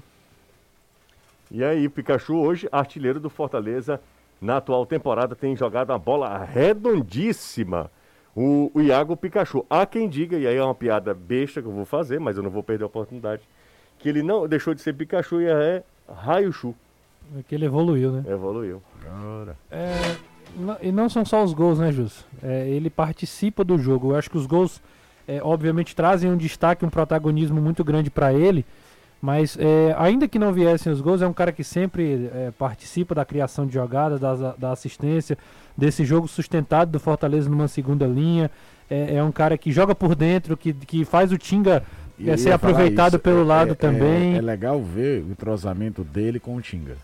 [1.51, 3.99] E aí, Pikachu, hoje, artilheiro do Fortaleza,
[4.41, 7.89] na atual temporada, tem jogado uma bola redondíssima.
[8.35, 9.65] O, o Iago Pikachu.
[9.69, 12.43] Há quem diga, e aí é uma piada besta que eu vou fazer, mas eu
[12.43, 13.43] não vou perder a oportunidade,
[13.99, 16.75] que ele não deixou de ser Pikachu e é Raichu.
[17.37, 18.23] É que ele evoluiu, né?
[18.27, 18.81] Evoluiu.
[19.71, 20.15] É,
[20.57, 22.25] não- e não são só os gols, né, Jus?
[22.43, 24.11] É, ele participa do jogo.
[24.11, 24.81] Eu acho que os gols,
[25.27, 28.65] é, obviamente, trazem um destaque, um protagonismo muito grande para ele.
[29.25, 33.15] Mas, é, ainda que não viessem os gols, é um cara que sempre é, participa
[33.15, 35.35] da criação de jogada, das- da assistência,
[35.75, 38.51] desse jogo sustentado do Fortaleza numa segunda linha.
[38.87, 41.81] É, é um cara que joga por dentro, que, que faz o Tinga
[42.23, 44.35] é, ser aproveitado pelo é- lado é- também.
[44.35, 46.95] É, é legal ver o entrosamento dele com o Tinga.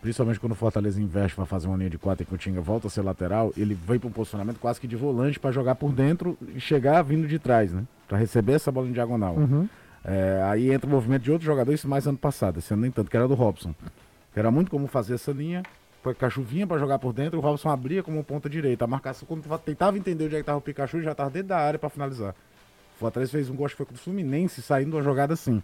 [0.00, 2.60] Principalmente quando o Fortaleza investe para fazer uma linha de quatro e que o Tinga
[2.60, 5.74] volta a ser lateral, ele vem para um posicionamento quase que de volante para jogar
[5.74, 7.82] por dentro e chegar vindo de trás, né?
[8.06, 9.34] Para receber essa bola em diagonal.
[9.34, 9.68] Uhum.
[10.04, 13.10] É, aí entra o movimento de outros jogadores, mais ano passado, esse ano nem tanto,
[13.10, 13.74] que era do Robson.
[14.32, 15.62] Que era muito comum fazer essa linha,
[16.04, 18.84] o Pikachu vinha para jogar por dentro, o Robson abria como ponta direita.
[18.84, 21.58] A marcação, quando tentava entender onde é que tava o Pikachu, já tava dentro da
[21.58, 22.34] área para finalizar.
[22.96, 25.58] O Fortaleza fez um gol, acho que foi com o Fluminense, saindo uma jogada assim.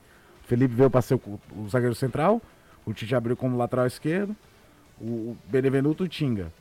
[0.44, 2.40] O Felipe veio para ser o, o zagueiro central,
[2.86, 4.34] o Tite abriu como lateral esquerdo,
[5.00, 6.52] o, o Benevenuto o Tinga.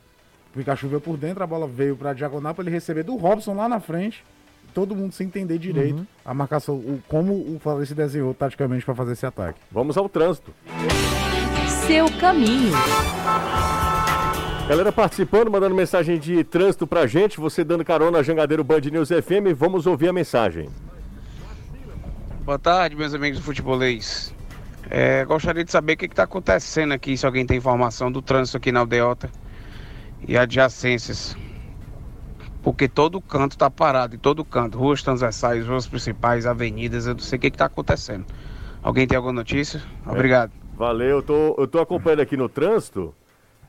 [0.50, 3.54] O Pikachu veio por dentro, a bola veio para diagonal para ele receber do Robson
[3.54, 4.24] lá na frente.
[4.74, 8.94] Todo mundo sem entender direito a marcação, o, como o Fortaleza se desenhou taticamente para
[8.94, 9.58] fazer esse ataque.
[9.72, 10.52] Vamos ao trânsito.
[11.86, 12.72] Seu caminho.
[14.68, 19.56] Galera participando, mandando mensagem de trânsito pra gente, você dando carona Jangadeiro Band News FM,
[19.56, 20.68] vamos ouvir a mensagem.
[22.44, 24.34] Boa tarde, meus amigos do futebolês.
[24.90, 28.58] É, gostaria de saber o que está acontecendo aqui, se alguém tem informação do trânsito
[28.58, 29.30] aqui na Aldeota
[30.26, 31.34] e adjacências.
[32.62, 34.76] Porque todo canto está parado, em todo canto.
[34.78, 38.26] Ruas transversais, ruas principais, avenidas, eu não sei o que está acontecendo.
[38.82, 39.82] Alguém tem alguma notícia?
[40.06, 40.52] Obrigado.
[40.76, 43.14] Valeu, eu tô, eu tô acompanhando aqui no trânsito.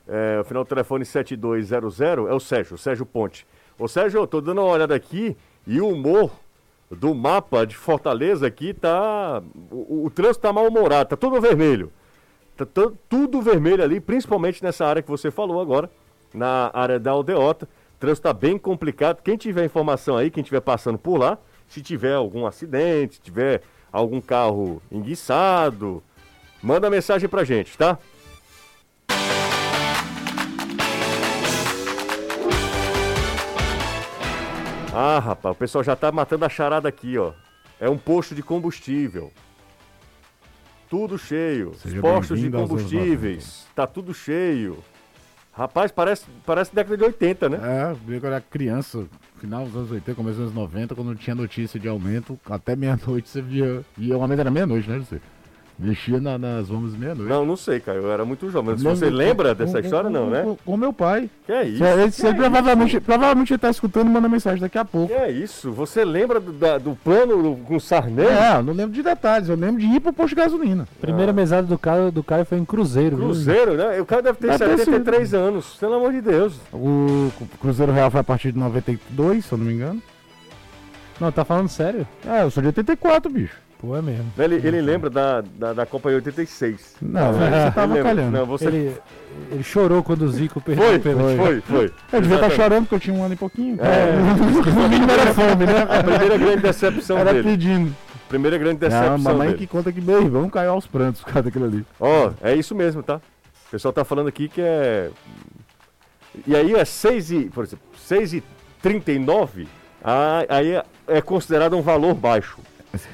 [0.06, 3.46] É, o final do telefone 7200 é o Sérgio, o Sérgio Ponte.
[3.78, 6.30] Ô Sérgio, eu tô dando uma olhada aqui e o humor
[6.90, 9.40] do mapa de Fortaleza aqui tá.
[9.70, 11.92] O, o trânsito tá mal-humorado, tá tudo vermelho.
[12.56, 15.88] Tá tu- tudo vermelho ali, principalmente nessa área que você falou agora,
[16.34, 17.68] na área da Aldeota.
[18.00, 19.20] O trânsito tá bem complicado.
[19.22, 21.36] Quem tiver informação aí, quem estiver passando por lá,
[21.68, 23.60] se tiver algum acidente, se tiver
[23.92, 26.02] algum carro enguiçado,
[26.62, 27.98] manda mensagem pra gente, tá?
[34.94, 37.34] Ah, rapaz, o pessoal já tá matando a charada aqui, ó.
[37.78, 39.30] É um posto de combustível.
[40.88, 41.74] Tudo cheio.
[41.74, 43.66] Seja Os postos de combustíveis.
[43.74, 44.82] Tá tudo cheio.
[45.52, 47.58] Rapaz, parece, parece década de 80, né?
[47.62, 49.04] É, eu era criança,
[49.38, 53.28] final dos anos 80, começo dos anos 90, quando tinha notícia de aumento, até meia-noite
[53.28, 53.84] você via.
[53.98, 55.02] E o aumento era meia-noite, né?
[55.82, 57.28] Mexia na- nas bombas meia-noite.
[57.30, 57.96] Não, não sei, cara.
[57.98, 58.76] Eu era muito jovem.
[58.76, 60.42] Se Lembro você com- lembra com- dessa com- história, não, com- né?
[60.42, 61.30] Com, com meu pai.
[61.46, 61.82] Que é isso?
[61.84, 65.08] Ele, ele provavelmente, provavelmente ele tá escutando e manda mensagem daqui a pouco.
[65.08, 65.72] Que é isso?
[65.72, 68.26] Você lembra do, da- do plano do- com o Sarney?
[68.26, 70.86] É, eu não lembro de detalhes, eu lembro de ir pro posto de gasolina.
[71.00, 73.16] Primeira mesada do Caio, do Caio foi em Cruzeiro.
[73.16, 73.26] viu?
[73.26, 74.00] Cruzeiro, né?
[74.00, 75.76] O cara deve ter Deve ter 73 anos.
[75.80, 76.54] Pelo amor de Deus.
[76.72, 80.02] O Cruzeiro Real foi a partir de 92, se eu não me engano.
[81.18, 82.06] Não, tá falando sério?
[82.26, 83.56] É, eu sou de 84, bicho.
[83.80, 84.30] Pô, é mesmo.
[84.38, 86.96] Ele, ele lembra da, da, da Copa em 86.
[87.00, 88.02] Não, você Ele tava lembra.
[88.02, 88.30] calhando.
[88.38, 88.96] Não, você Ele,
[89.50, 91.36] ele chorou quando o Zico perdeu foi, o pênalti.
[91.38, 91.84] foi, foi.
[92.12, 92.56] Eu devia estar Exatamente.
[92.56, 93.78] chorando porque eu tinha um ano e pouquinho.
[93.80, 94.12] É.
[94.70, 95.82] no mínimo era fome, né?
[95.88, 97.48] A primeira grande decepção Era dele.
[97.48, 97.96] pedindo.
[98.28, 99.58] Primeira grande Não, decepção mamãe dele.
[99.60, 101.84] que conta que meu irmão caiu aos prantos por causa daquilo ali.
[101.98, 103.16] Ó, é isso mesmo, tá?
[103.16, 105.10] O pessoal tá falando aqui que é.
[106.46, 107.40] E aí é 6 e.
[107.46, 108.44] Por exemplo, 6 e
[108.82, 109.66] 39,
[110.04, 112.58] ah, aí é, é considerado um valor baixo.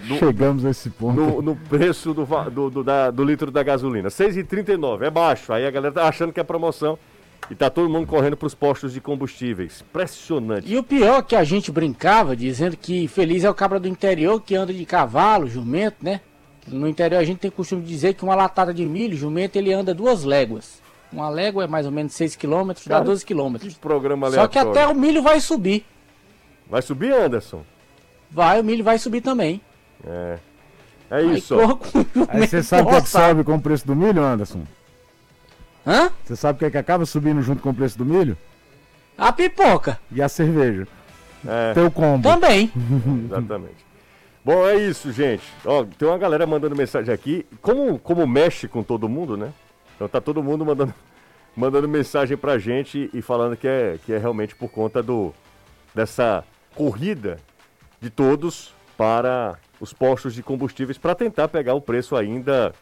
[0.09, 1.21] No- Chegamos a esse ponto.
[1.21, 4.09] No, no preço do, do, do, da- do litro da gasolina.
[4.09, 5.53] 6,39, é baixo.
[5.53, 6.99] Aí a galera tá achando que é promoção.
[7.51, 9.85] E tá todo mundo correndo para os postos de combustíveis.
[9.89, 10.73] Impressionante.
[10.73, 13.87] E o pior é que a gente brincava dizendo que feliz é o cabra do
[13.87, 16.21] interior que anda de cavalo, jumento, né?
[16.67, 19.73] No interior a gente tem costume de dizer que uma latada de milho, jumento, ele
[19.73, 20.83] anda duas léguas.
[21.13, 23.57] Uma légua é mais ou menos 6 km, dá Cara, 12 km.
[23.81, 25.85] Programa Só que até o milho vai subir.
[26.69, 27.63] Vai subir, Anderson?
[28.37, 29.63] Vai, o milho vai subir também.
[30.07, 30.39] É.
[31.11, 31.57] É isso.
[32.29, 34.63] Aí você jumento sabe o que, é que sobe com o preço do milho, Anderson?
[35.87, 36.11] Hã?
[36.23, 38.37] Você sabe o que, é que acaba subindo junto com o preço do milho?
[39.17, 39.99] A pipoca.
[40.13, 40.87] E a cerveja.
[41.49, 41.73] É.
[41.73, 42.29] Teu combo.
[42.29, 42.71] Também.
[43.25, 43.87] Exatamente.
[44.45, 45.45] Bom, é isso, gente.
[45.65, 47.47] Ó, tem uma galera mandando mensagem aqui.
[47.63, 49.51] Como, como mexe com todo mundo, né?
[49.95, 50.93] Então tá todo mundo mandando,
[51.57, 55.33] mandando mensagem pra gente e falando que é, que é realmente por conta do
[55.95, 56.45] dessa
[56.75, 57.39] corrida
[58.07, 62.73] de todos para os postos de combustíveis para tentar pegar o preço ainda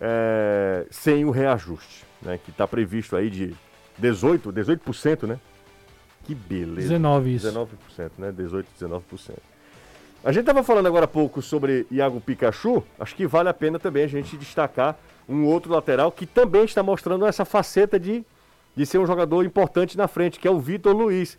[0.00, 2.40] é, sem o reajuste, né?
[2.42, 3.54] Que está previsto aí de
[3.98, 5.38] 18, 18%, né?
[6.24, 6.88] Que beleza.
[6.88, 7.46] 19 isso.
[7.46, 8.32] 19%, né?
[8.32, 9.02] 18, 19%.
[10.24, 12.82] A gente estava falando agora há pouco sobre Iago Pikachu.
[12.98, 16.82] Acho que vale a pena também a gente destacar um outro lateral que também está
[16.82, 18.24] mostrando essa faceta de,
[18.74, 21.38] de ser um jogador importante na frente, que é o Vitor Luiz.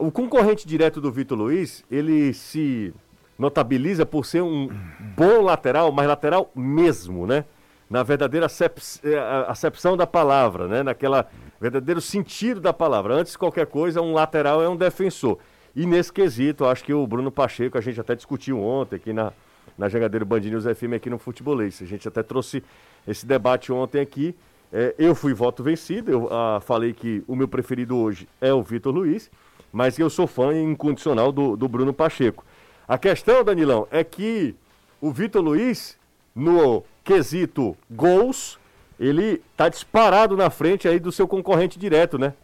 [0.00, 2.94] O concorrente direto do Vitor Luiz, ele se
[3.38, 4.70] notabiliza por ser um
[5.14, 7.44] bom lateral, mas lateral mesmo, né?
[7.88, 10.82] Na verdadeira eh, acepção da palavra, né?
[10.82, 11.28] Naquela
[11.60, 13.12] verdadeiro sentido da palavra.
[13.14, 15.38] Antes de qualquer coisa, um lateral é um defensor.
[15.76, 19.34] E nesse quesito, acho que o Bruno Pacheco, a gente até discutiu ontem aqui na,
[19.76, 21.82] na Jangadeiro Band News FM aqui no Futebolês.
[21.82, 22.64] A gente até trouxe
[23.06, 24.34] esse debate ontem aqui.
[24.72, 28.62] É, eu fui voto vencido, eu ah, falei que o meu preferido hoje é o
[28.62, 29.30] Vitor Luiz,
[29.72, 32.44] mas eu sou fã incondicional do, do Bruno Pacheco.
[32.86, 34.54] A questão, Danilão, é que
[35.00, 35.96] o Vitor Luiz,
[36.34, 38.58] no quesito gols,
[38.98, 42.34] ele tá disparado na frente aí do seu concorrente direto, né?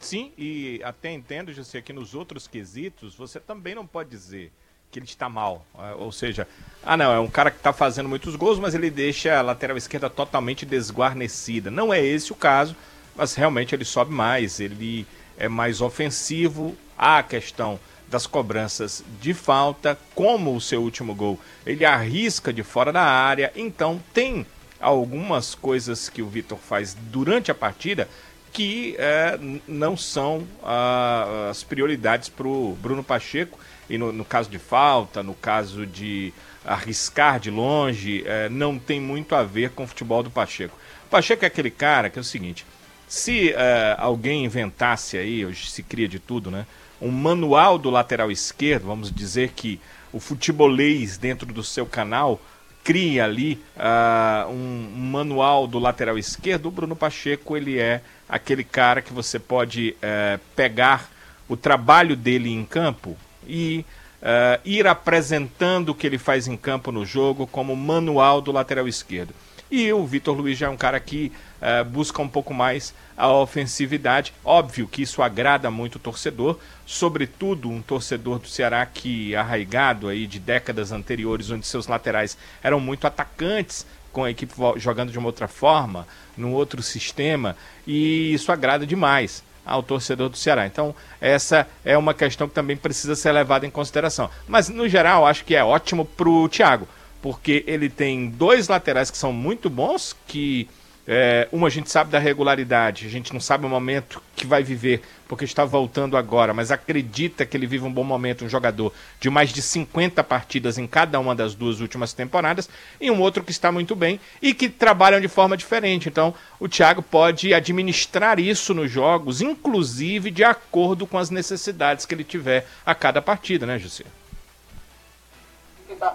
[0.00, 4.50] Sim, e até entendo, José, que nos outros quesitos você também não pode dizer
[4.90, 5.64] que ele está mal.
[5.74, 6.48] Ah, Ou seja,
[6.82, 9.76] ah não, é um cara que está fazendo muitos gols, mas ele deixa a lateral
[9.76, 11.70] esquerda totalmente desguarnecida.
[11.70, 12.74] Não é esse o caso,
[13.14, 15.06] mas realmente ele sobe mais, ele
[15.40, 16.76] é mais ofensivo.
[16.96, 22.62] Há a questão das cobranças de falta, como o seu último gol, ele arrisca de
[22.62, 24.44] fora da área, então tem
[24.80, 28.08] algumas coisas que o Vitor faz durante a partida
[28.52, 33.58] que é, não são ah, as prioridades para o Bruno Pacheco.
[33.88, 36.32] E no, no caso de falta, no caso de
[36.64, 40.76] arriscar de longe, eh, não tem muito a ver com o futebol do Pacheco.
[41.06, 42.64] O Pacheco é aquele cara que é o seguinte:
[43.10, 46.64] se eh, alguém inventasse aí, hoje se cria de tudo, né?
[47.02, 49.80] Um manual do lateral esquerdo, vamos dizer que
[50.12, 52.40] o futebolês dentro do seu canal
[52.84, 58.62] cria ali ah, um, um manual do lateral esquerdo, o Bruno Pacheco ele é aquele
[58.62, 61.10] cara que você pode eh, pegar
[61.48, 63.84] o trabalho dele em campo e
[64.22, 68.86] eh, ir apresentando o que ele faz em campo no jogo como manual do lateral
[68.86, 69.34] esquerdo.
[69.70, 71.30] E o Vitor Luiz já é um cara que
[71.60, 74.32] eh, busca um pouco mais a ofensividade.
[74.44, 80.26] Óbvio que isso agrada muito o torcedor, sobretudo um torcedor do Ceará que arraigado aí
[80.26, 85.28] de décadas anteriores, onde seus laterais eram muito atacantes, com a equipe jogando de uma
[85.28, 86.06] outra forma,
[86.36, 87.56] num outro sistema,
[87.86, 90.66] e isso agrada demais ao torcedor do Ceará.
[90.66, 94.28] Então, essa é uma questão que também precisa ser levada em consideração.
[94.48, 96.88] Mas, no geral, acho que é ótimo pro Thiago,
[97.22, 100.68] porque ele tem dois laterais que são muito bons, que
[101.12, 104.62] é, uma a gente sabe da regularidade, a gente não sabe o momento que vai
[104.62, 108.92] viver, porque está voltando agora, mas acredita que ele vive um bom momento, um jogador
[109.18, 112.68] de mais de 50 partidas em cada uma das duas últimas temporadas,
[113.00, 116.08] e um outro que está muito bem e que trabalham de forma diferente.
[116.08, 122.14] Então, o Thiago pode administrar isso nos jogos, inclusive de acordo com as necessidades que
[122.14, 124.04] ele tiver a cada partida, né, José?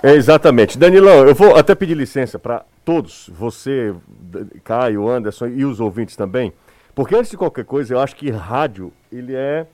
[0.03, 0.77] É, exatamente.
[0.77, 3.93] Danilão, eu vou até pedir licença para todos, você,
[4.63, 6.53] Caio, Anderson e os ouvintes também,
[6.93, 9.65] porque antes de qualquer coisa, eu acho que rádio, ele é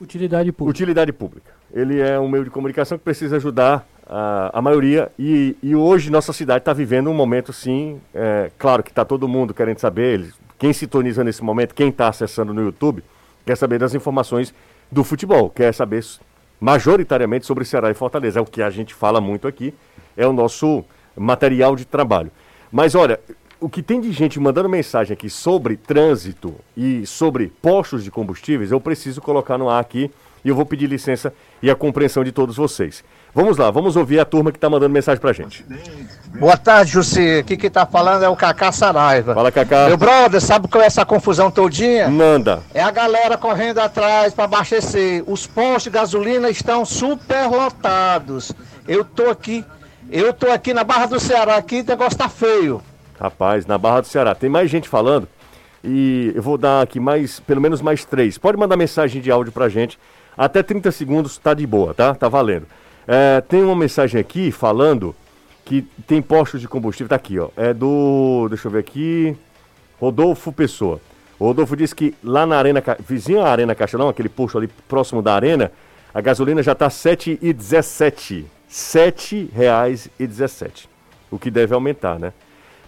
[0.00, 0.70] Utilidade pública.
[0.70, 1.52] utilidade pública.
[1.72, 6.10] Ele é um meio de comunicação que precisa ajudar a, a maioria e, e hoje
[6.10, 10.14] nossa cidade está vivendo um momento, sim, é, claro que está todo mundo querendo saber,
[10.14, 13.04] eles- quem sintoniza nesse momento, quem está acessando no YouTube,
[13.46, 14.54] quer saber das informações
[14.90, 16.02] do futebol, quer saber
[16.60, 18.38] majoritariamente sobre Ceará e Fortaleza.
[18.38, 19.74] É o que a gente fala muito aqui,
[20.16, 20.84] é o nosso
[21.16, 22.30] material de trabalho.
[22.70, 23.18] Mas olha,
[23.60, 28.70] o que tem de gente mandando mensagem aqui sobre trânsito e sobre postos de combustíveis,
[28.70, 30.10] eu preciso colocar no ar aqui
[30.44, 33.04] e eu vou pedir licença e a compreensão de todos vocês.
[33.34, 35.64] Vamos lá, vamos ouvir a turma que está mandando mensagem pra gente.
[36.38, 37.38] Boa tarde, Jussi.
[37.38, 39.34] Aqui quem tá falando é o Cacá Saraiva.
[39.34, 39.86] Fala, Cacá.
[39.86, 42.08] Meu brother, sabe qual é essa confusão todinha?
[42.08, 42.60] Manda.
[42.74, 45.22] É a galera correndo atrás para abastecer.
[45.26, 48.52] Os postos de gasolina estão superlotados.
[48.88, 49.64] Eu tô aqui,
[50.10, 52.82] eu tô aqui na Barra do Ceará, aqui o negócio tá feio.
[53.20, 54.34] Rapaz, na Barra do Ceará.
[54.34, 55.28] Tem mais gente falando
[55.84, 58.38] e eu vou dar aqui mais, pelo menos mais três.
[58.38, 59.98] Pode mandar mensagem de áudio pra gente.
[60.36, 62.14] Até 30 segundos tá de boa, tá?
[62.14, 62.66] Tá valendo.
[63.06, 65.14] É, tem uma mensagem aqui falando
[65.64, 67.08] que tem postos de combustível.
[67.08, 67.48] Tá aqui, ó.
[67.56, 68.46] É do.
[68.48, 69.36] Deixa eu ver aqui.
[70.00, 71.00] Rodolfo Pessoa.
[71.38, 75.22] O Rodolfo disse que lá na Arena, vizinho à Arena Castelão, aquele posto ali próximo
[75.22, 75.72] da Arena,
[76.12, 78.44] a gasolina já tá R$ 7,17.
[78.68, 80.86] R$ 7,17.
[81.30, 82.32] O que deve aumentar, né?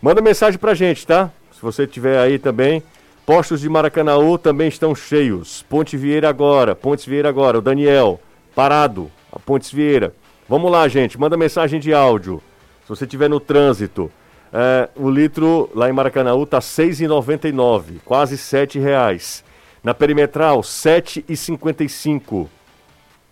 [0.01, 1.31] Manda mensagem pra gente, tá?
[1.53, 2.83] Se você tiver aí também.
[3.25, 5.65] Postos de Maracanaú também estão cheios.
[5.69, 7.59] Ponte Vieira agora, Pontes Vieira agora.
[7.59, 8.21] O Daniel,
[8.55, 9.11] parado.
[9.33, 10.13] A Pontes Vieira.
[10.49, 11.19] Vamos lá, gente.
[11.19, 12.43] Manda mensagem de áudio.
[12.83, 14.11] Se você estiver no trânsito.
[14.53, 19.43] É, o litro lá em Maracanaú tá R$ 6,99, quase 7 reais.
[19.83, 22.49] Na perimetral, R$ 7,55.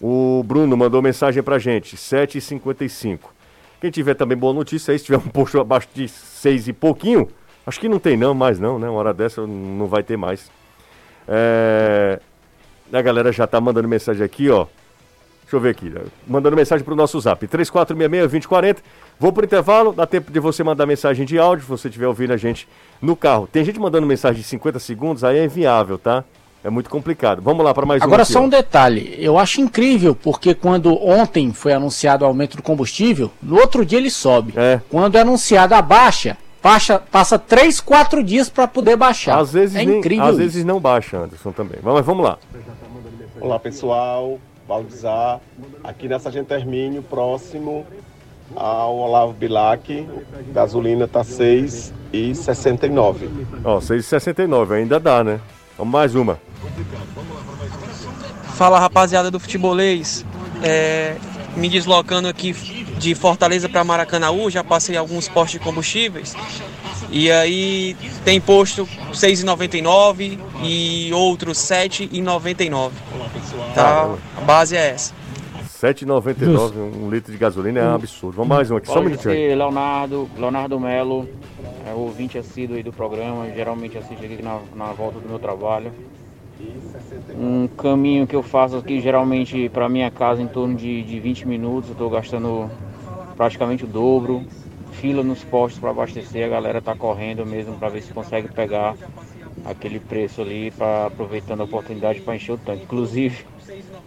[0.00, 3.18] O Bruno mandou mensagem pra gente, 7,55.
[3.82, 7.28] Quem tiver também boa notícia aí, se tiver um posto abaixo de 6 e pouquinho,
[7.66, 8.88] acho que não tem não, mais não, né?
[8.88, 10.50] Uma hora dessa não vai ter mais.
[11.28, 12.20] É...
[12.92, 14.66] A galera já tá mandando mensagem aqui, ó.
[15.42, 15.92] Deixa eu ver aqui.
[16.26, 17.44] Mandando mensagem pro nosso zap.
[17.46, 18.78] 3466-2040.
[19.18, 22.32] Vou pro intervalo, dá tempo de você mandar mensagem de áudio, se você estiver ouvindo
[22.32, 22.68] a gente
[23.02, 23.48] no carro.
[23.50, 26.24] Tem gente mandando mensagem de 50 segundos, aí é inviável, tá?
[26.62, 27.42] É muito complicado.
[27.42, 28.04] Vamos lá para mais um.
[28.04, 32.62] Agora só um detalhe, eu acho incrível porque quando ontem foi anunciado o aumento do
[32.62, 34.54] combustível, no outro dia ele sobe.
[34.88, 39.38] Quando é anunciado a baixa, passa, passa 3, 4 dias para poder baixar.
[39.38, 40.24] Às vezes, é nem- incrível.
[40.24, 40.38] às isso.
[40.38, 41.78] vezes não baixa, Anderson, também.
[41.82, 42.38] Vamos, vamos lá.
[43.40, 45.40] Olá pessoal, Valdizar,
[45.82, 47.86] aqui na Sargento Hermínio, próximo
[48.54, 50.06] ao Olavo Bilac,
[50.52, 53.28] gasolina tá 6,69.
[53.64, 55.40] Ó, 6,69, ainda dá, né?
[55.78, 56.38] Vamos mais uma.
[58.54, 60.24] Fala rapaziada do futebolês,
[60.62, 61.16] É,
[61.56, 62.52] me deslocando aqui
[63.00, 66.36] de Fortaleza para Maracanaú, já passei alguns postos de combustíveis
[67.10, 72.90] e aí tem posto 6,99 e outros 7,99.
[73.74, 74.14] Tá?
[74.36, 75.14] A base é essa.
[75.80, 78.36] 7,99 um litro de gasolina é um absurdo.
[78.36, 79.54] Vamos mais um aqui, só um minutinho aí.
[79.54, 81.26] Leonardo, Leonardo Melo,
[81.88, 85.90] é ouvinte assíduo aí do programa, geralmente assisto aqui na, na volta do meu trabalho.
[87.34, 91.48] Um caminho que eu faço aqui geralmente para minha casa em torno de, de 20
[91.48, 92.70] minutos, eu estou gastando
[93.40, 94.44] praticamente o dobro.
[94.92, 98.94] Fila nos postos para abastecer, a galera tá correndo mesmo para ver se consegue pegar
[99.64, 102.82] aquele preço ali, para aproveitando a oportunidade para encher o tanque.
[102.82, 103.46] Inclusive,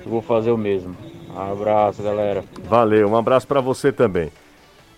[0.06, 0.96] eu vou fazer o mesmo.
[1.36, 2.43] Abraço, galera.
[2.69, 4.32] Valeu, um abraço pra você também.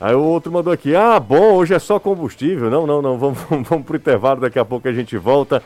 [0.01, 2.69] Aí o outro mandou aqui, ah, bom, hoje é só combustível.
[2.69, 5.63] Não, não, não, vamos, vamos pro intervalo, daqui a pouco a gente volta.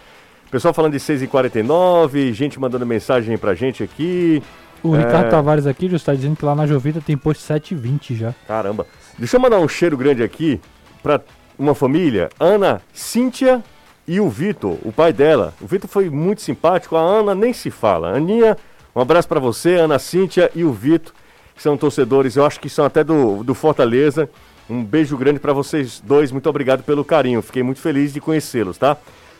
[0.51, 4.43] Pessoal falando de 6h49, gente mandando mensagem pra gente aqui.
[4.83, 8.15] O É, Ricardo Tavares aqui já está dizendo que lá na Jovita tem posto 7,20
[8.15, 8.33] já.
[8.47, 8.85] Caramba.
[9.17, 10.59] Deixa eu mandar um cheiro grande aqui
[11.03, 11.21] pra
[11.57, 13.61] uma família, Ana, Cíntia
[14.07, 15.53] e o Vitor, o pai dela.
[15.61, 18.15] O Vitor foi muito simpático, a Ana nem se fala.
[18.15, 18.57] Aninha,
[18.95, 21.13] um abraço pra você, Ana, Cíntia e o Vitor,
[21.55, 24.29] que são torcedores, eu acho que são até do, do Fortaleza.
[24.69, 28.77] Um beijo grande pra vocês dois, muito obrigado pelo carinho, fiquei muito feliz de conhecê-los,
[28.77, 28.95] tá?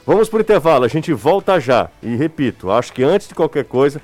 [0.06, 1.88] Vamos pro intervalo, a gente volta já.
[2.04, 4.02] E repito, acho que antes de qualquer coisa,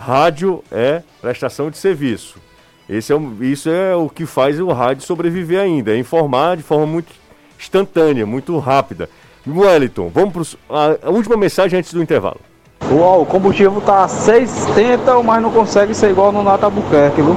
[0.00, 2.38] rádio é prestação de serviço.
[2.88, 6.62] Esse é o, isso é o que faz o rádio sobreviver ainda, é informar de
[6.62, 7.12] forma muito
[7.58, 9.08] instantânea, muito rápida.
[9.46, 12.40] Wellington, vamos para a última mensagem antes do intervalo.
[12.90, 17.36] Uau, o combustível tá 6,70, mas não consegue ser igual no Nata Albuquerque, viu?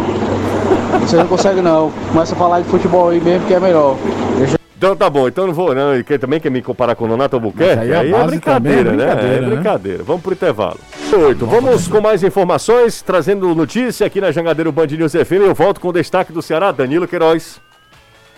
[1.02, 1.92] Você não consegue não.
[2.12, 3.98] Começa a falar de futebol aí mesmo que é melhor.
[4.38, 4.63] Deixa...
[4.78, 5.94] Então tá bom, então não vou, não.
[5.94, 7.76] Ele quer, também quer me comparar com o Nonato Albuquerque?
[7.78, 9.06] Mas aí a Aí é brincadeira, é né?
[9.06, 9.56] brincadeira, É né?
[9.56, 10.04] brincadeira.
[10.04, 10.80] Vamos pro intervalo.
[11.26, 11.46] Oito.
[11.46, 15.44] Vamos com mais informações, trazendo notícia aqui na Jangadeiro Band News FM.
[15.46, 17.62] Eu volto com o destaque do Ceará, Danilo Queiroz.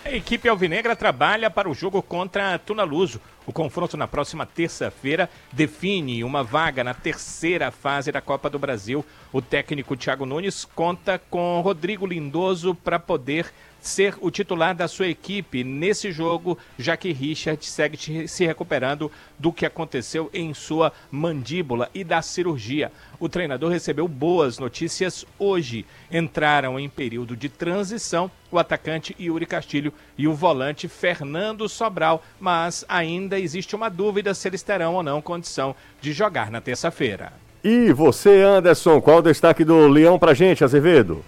[0.04, 3.20] A equipe alvinegra trabalha para o jogo contra a Tuna Luso.
[3.44, 9.04] O confronto na próxima terça-feira define uma vaga na terceira fase da Copa do Brasil.
[9.32, 13.46] O técnico Thiago Nunes conta com Rodrigo Lindoso para poder
[13.86, 19.52] ser o titular da sua equipe nesse jogo, já que Richard segue se recuperando do
[19.52, 22.92] que aconteceu em sua mandíbula e da cirurgia.
[23.18, 25.86] O treinador recebeu boas notícias hoje.
[26.10, 32.84] Entraram em período de transição o atacante Yuri Castilho e o volante Fernando Sobral, mas
[32.88, 37.32] ainda existe uma dúvida se eles terão ou não condição de jogar na terça-feira.
[37.64, 41.24] E você, Anderson, qual o destaque do Leão pra gente, Azevedo?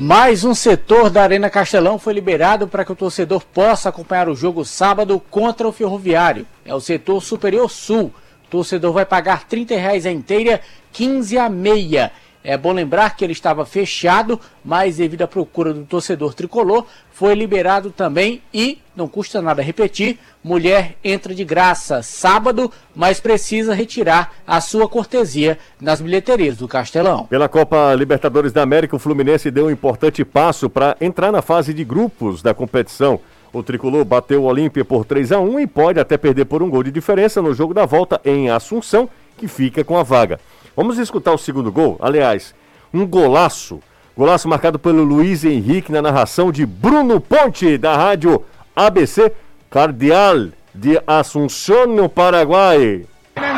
[0.00, 4.36] Mais um setor da Arena Castelão foi liberado para que o torcedor possa acompanhar o
[4.36, 6.46] jogo sábado contra o Ferroviário.
[6.64, 8.14] É o setor Superior Sul.
[8.44, 10.60] O torcedor vai pagar 30 reais a inteira,
[10.92, 12.12] 15 a meia.
[12.48, 17.34] É bom lembrar que ele estava fechado, mas devido à procura do torcedor tricolor, foi
[17.34, 24.32] liberado também e, não custa nada repetir, mulher entra de graça sábado, mas precisa retirar
[24.46, 27.26] a sua cortesia nas bilheterias do Castelão.
[27.26, 31.74] Pela Copa Libertadores da América, o Fluminense deu um importante passo para entrar na fase
[31.74, 33.20] de grupos da competição.
[33.52, 36.70] O tricolor bateu o Olímpia por 3 a 1 e pode até perder por um
[36.70, 40.40] gol de diferença no jogo da volta em Assunção, que fica com a vaga.
[40.78, 41.98] Vamos escutar o segundo gol.
[42.00, 42.54] Aliás,
[42.94, 43.80] um golaço.
[44.16, 48.44] Golaço marcado pelo Luiz Henrique na narração de Bruno Ponte, da rádio
[48.76, 49.32] ABC
[49.68, 53.04] Cardial de Asunción, no Paraguay.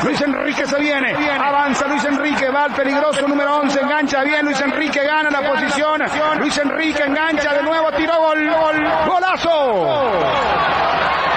[0.03, 4.61] Luis Enrique se viene, avanza Luis Enrique, va al peligroso número 11, engancha bien, Luis
[4.62, 6.01] Enrique gana la posición,
[6.39, 9.87] Luis Enrique engancha de nuevo, tiró gol, gol, golazo.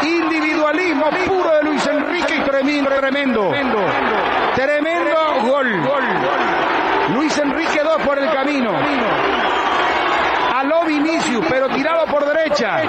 [0.01, 3.51] Individualismo puro de Luis Enrique tremendo, tremendo,
[4.55, 5.67] tremendo gol.
[7.15, 8.71] Luis Enrique 2 por el camino.
[10.55, 12.81] Aló Vinicius, pero tirado por derecha.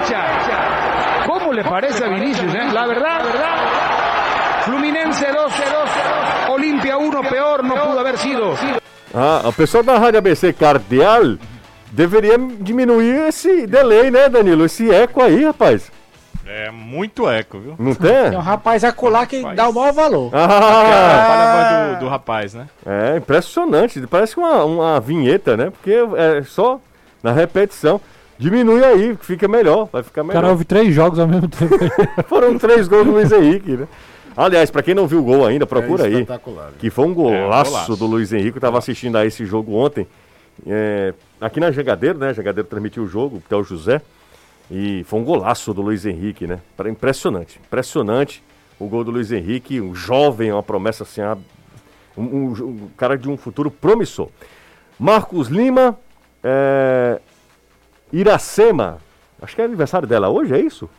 [1.27, 2.53] ¿Cómo le parece a Vinicius?
[2.53, 2.69] eh?
[2.71, 3.21] La verdad,
[4.63, 5.53] Fluminense 2,
[6.49, 8.55] Olimpia 1, peor no pudo haber sido.
[9.13, 11.37] Ah, o pessoal da Rádio ABC Cardial
[11.91, 14.65] deveria diminuir esse delay, né, Danilo?
[14.65, 15.91] Esse eco aí, rapaz.
[16.47, 17.75] É muito eco, viu?
[17.79, 18.29] Não tem?
[18.29, 20.29] Tem um rapaz acolá que dá o maior valor.
[20.33, 22.67] Ah, voz do, do rapaz, né?
[22.85, 25.71] É impressionante, parece uma, uma vinheta, né?
[25.71, 26.79] Porque é só
[27.23, 27.99] na repetição.
[28.37, 30.41] Diminui aí, fica melhor, vai ficar O melhor.
[30.41, 31.73] cara ouve três jogos ao mesmo tempo.
[32.27, 33.87] Foram três gols do Luiz Henrique, né?
[34.37, 36.13] Aliás, pra quem não viu o gol ainda, procura É aí.
[36.15, 36.71] espetacular.
[36.77, 37.95] Que foi um golaço, golaço.
[37.95, 38.57] do Luiz Henrique.
[38.57, 40.05] Eu tava assistindo a esse jogo ontem.
[40.67, 42.33] é, aqui na Jangadeiro, né?
[42.33, 44.01] Jangadeiro transmitiu o jogo, até o José.
[44.69, 46.59] E foi um golaço do Luiz Henrique, né?
[46.89, 48.43] Impressionante, impressionante
[48.79, 51.21] o gol do Luiz Henrique, um jovem, uma promessa assim,
[52.17, 54.29] um, um- um cara de um futuro promissor.
[54.99, 55.97] Marcos Lima,
[56.43, 57.19] é,
[58.11, 58.99] Iracema,
[59.41, 60.89] acho que é aniversário dela hoje, é isso?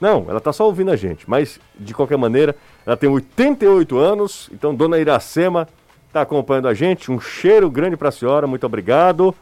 [0.00, 2.54] Não, ela tá só ouvindo a gente, mas de qualquer maneira,
[2.84, 5.66] ela tem 88 anos, então Dona Iracema
[6.12, 7.10] tá acompanhando a gente.
[7.10, 9.34] Um cheiro grande para a senhora, muito obrigado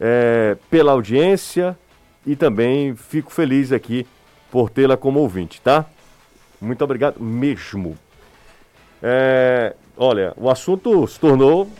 [0.00, 1.76] é, pela audiência
[2.26, 4.06] e também fico feliz aqui
[4.50, 5.84] por tê-la como ouvinte, tá?
[6.60, 7.96] Muito obrigado mesmo.
[9.02, 11.70] É, olha, o assunto se tornou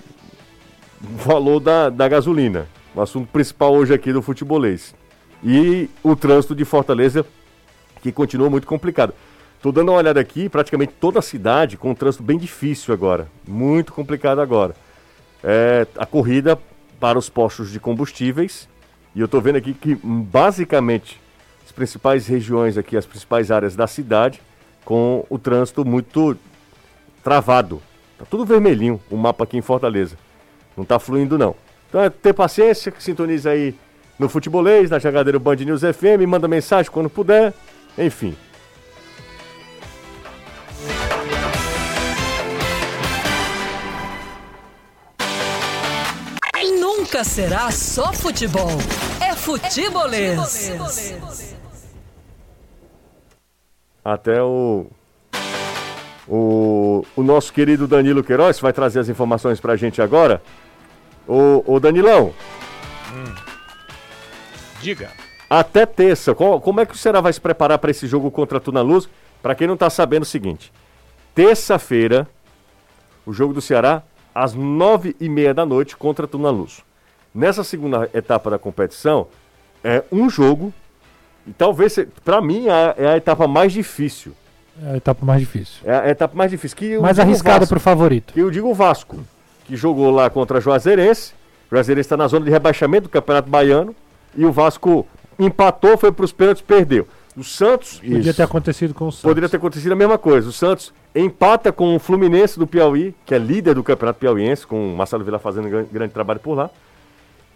[1.03, 4.95] o valor da, da gasolina, o assunto principal hoje aqui do futebolês.
[5.43, 7.25] E o trânsito de Fortaleza
[8.03, 9.13] que continua muito complicado.
[9.57, 13.29] Estou dando uma olhada aqui, praticamente toda a cidade com um trânsito bem difícil agora,
[13.47, 14.75] muito complicado agora.
[15.43, 16.59] É, a corrida
[17.01, 18.69] para os postos de combustíveis,
[19.15, 21.21] e eu estou vendo aqui que hum, basicamente
[21.65, 24.41] as principais regiões aqui, as principais áreas da cidade,
[24.85, 26.37] com o trânsito muito
[27.23, 27.83] travado.
[28.19, 30.17] Tá tudo vermelhinho o mapa aqui em Fortaleza.
[30.77, 31.55] Não tá fluindo não.
[31.89, 33.75] Então é ter paciência, que sintoniza aí
[34.19, 37.55] no Futebolês, na Jagadeiro Band News FM, manda mensagem quando puder,
[37.97, 38.35] enfim.
[47.11, 48.69] Nunca será só futebol.
[49.19, 50.71] É futebolês.
[54.05, 54.87] Até o,
[56.29, 60.43] o, o nosso querido Danilo Queiroz vai trazer as informações pra gente agora.
[61.27, 62.35] O, o Danilão,
[64.83, 65.11] Diga.
[65.49, 68.59] até terça, qual- como é que o Ceará vai se preparar para esse jogo contra
[68.59, 69.09] a Tuna Luz?
[69.43, 70.71] Para quem não tá sabendo é o seguinte,
[71.35, 72.29] terça-feira,
[73.25, 74.03] o jogo do Ceará,
[74.35, 76.87] às nove e meia da noite contra a Tuna Luz.
[77.39, 79.29] Nessa segunda etapa da competição,
[79.85, 80.75] é um jogo,
[81.47, 84.33] e talvez, para mim, é é a etapa mais difícil.
[84.85, 85.81] É a etapa mais difícil.
[85.85, 86.77] É a etapa mais difícil.
[86.77, 88.35] Que Mais arriscada Vasco, pro favorito.
[88.35, 89.21] Que eu digo o Vasco,
[89.65, 91.33] que jogou lá contra a Juazeirense.
[91.71, 93.95] O Juazeirense está na zona de rebaixamento do Campeonato Baiano.
[94.37, 95.07] E o Vasco
[95.39, 97.07] empatou, foi para os pênaltis, perdeu.
[97.37, 98.01] O Santos.
[98.01, 99.23] Podia ter acontecido com o Santos.
[99.23, 100.49] Poderia ter acontecido a mesma coisa.
[100.49, 104.93] O Santos empata com o Fluminense do Piauí, que é líder do Campeonato Piauiense, com
[104.93, 106.69] o Marcelo Vila fazendo um grande trabalho por lá.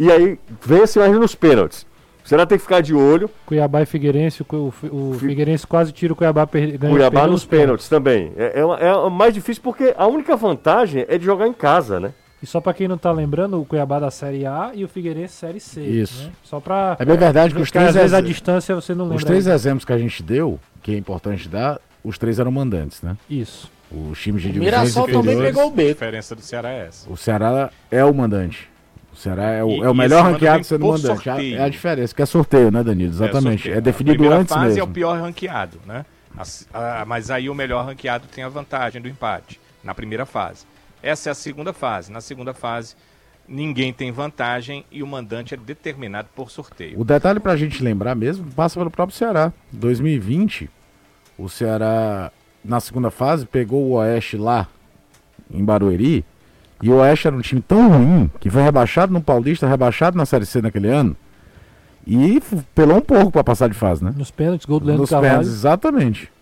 [0.03, 1.87] E aí vence mais nos pênaltis.
[2.25, 3.29] O Ceará tem que ficar de olho.
[3.47, 7.27] Cuiabá e Figueirense, o, o, Fi- o Figueirense quase tira o Cuiabá per, ganha- Cuiabá
[7.27, 8.33] nos pênaltis também.
[8.37, 11.99] É, é, é o mais difícil porque a única vantagem é de jogar em casa,
[12.01, 12.13] né?
[12.43, 15.35] E só pra quem não tá lembrando, o Cuiabá da Série A e o Figueirense
[15.35, 15.81] Série C.
[15.83, 16.25] Isso.
[16.25, 16.33] né?
[16.43, 16.97] Só pra.
[16.99, 19.19] É bem verdade que os três às vezes a distância você não lembra.
[19.19, 19.55] Os três ainda.
[19.55, 23.17] exemplos que a gente deu, que é importante dar, os três eram mandantes, né?
[23.31, 23.71] Isso.
[23.91, 25.89] Os times de O divisões Mirassol também pegou o A beco.
[25.91, 27.09] diferença do Ceará é essa.
[27.13, 28.72] O Ceará é o mandante.
[29.13, 31.29] O Ceará é o, E- é o melhor ranqueado sendo mandante.
[31.29, 31.57] A- sorteio.
[31.59, 33.11] É a diferença, que é sorteio, né, Danilo?
[33.13, 33.63] Exatamente.
[33.63, 33.77] sorteio.
[33.79, 34.81] É, definido a primeira antes fase mesmo.
[34.81, 36.05] é o pior ranqueado, né?
[36.37, 36.67] As-
[37.07, 40.65] mas aí o melhor ranqueado tem a vantagem do empate na primeira fase.
[41.03, 42.11] Essa é a segunda fase.
[42.11, 42.95] Na segunda fase,
[43.47, 46.99] ninguém tem vantagem e o mandante é determinado por sorteio.
[46.99, 49.53] O detalhe pra gente lembrar mesmo passa pelo próprio Ceará.
[49.73, 50.71] 2020,
[51.37, 52.31] o Ceará,
[52.65, 54.69] na segunda fase, pegou o Oeste lá
[55.53, 56.25] em Barueri.
[56.83, 60.27] E o Oeste era um time tão ruim que foi rebaixado no Paulista, rebaixado na
[60.27, 61.17] Série C naquele ano.
[62.07, 62.43] E
[62.75, 64.13] pelou um pouco pra passar de fase, né?
[64.17, 65.31] Nos pênaltis, gol do Leandro Nos Carvalho.
[65.35, 66.33] pênaltis, exatamente.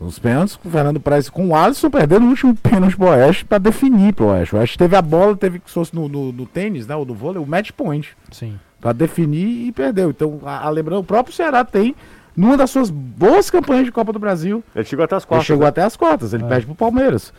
[0.00, 3.44] Nos pênaltis, com o Fernando Praz com o Alisson perdendo o último pênalti pro Oeste
[3.44, 4.54] pra definir pro Oeste.
[4.54, 6.94] O Oeste teve a bola, teve que se fosse no, no, no tênis, né?
[6.94, 8.08] Ou no vôlei, o match point.
[8.30, 8.56] Sim.
[8.80, 10.10] Pra definir e perdeu.
[10.10, 11.96] Então, a, a lembrando, o próprio Ceará tem,
[12.36, 15.46] numa das suas boas campanhas de Copa do Brasil, Ele chegou até as ele quartas.
[15.48, 15.68] chegou né?
[15.70, 16.46] até as quartas, ele É.
[16.46, 17.32] perde pro Palmeiras.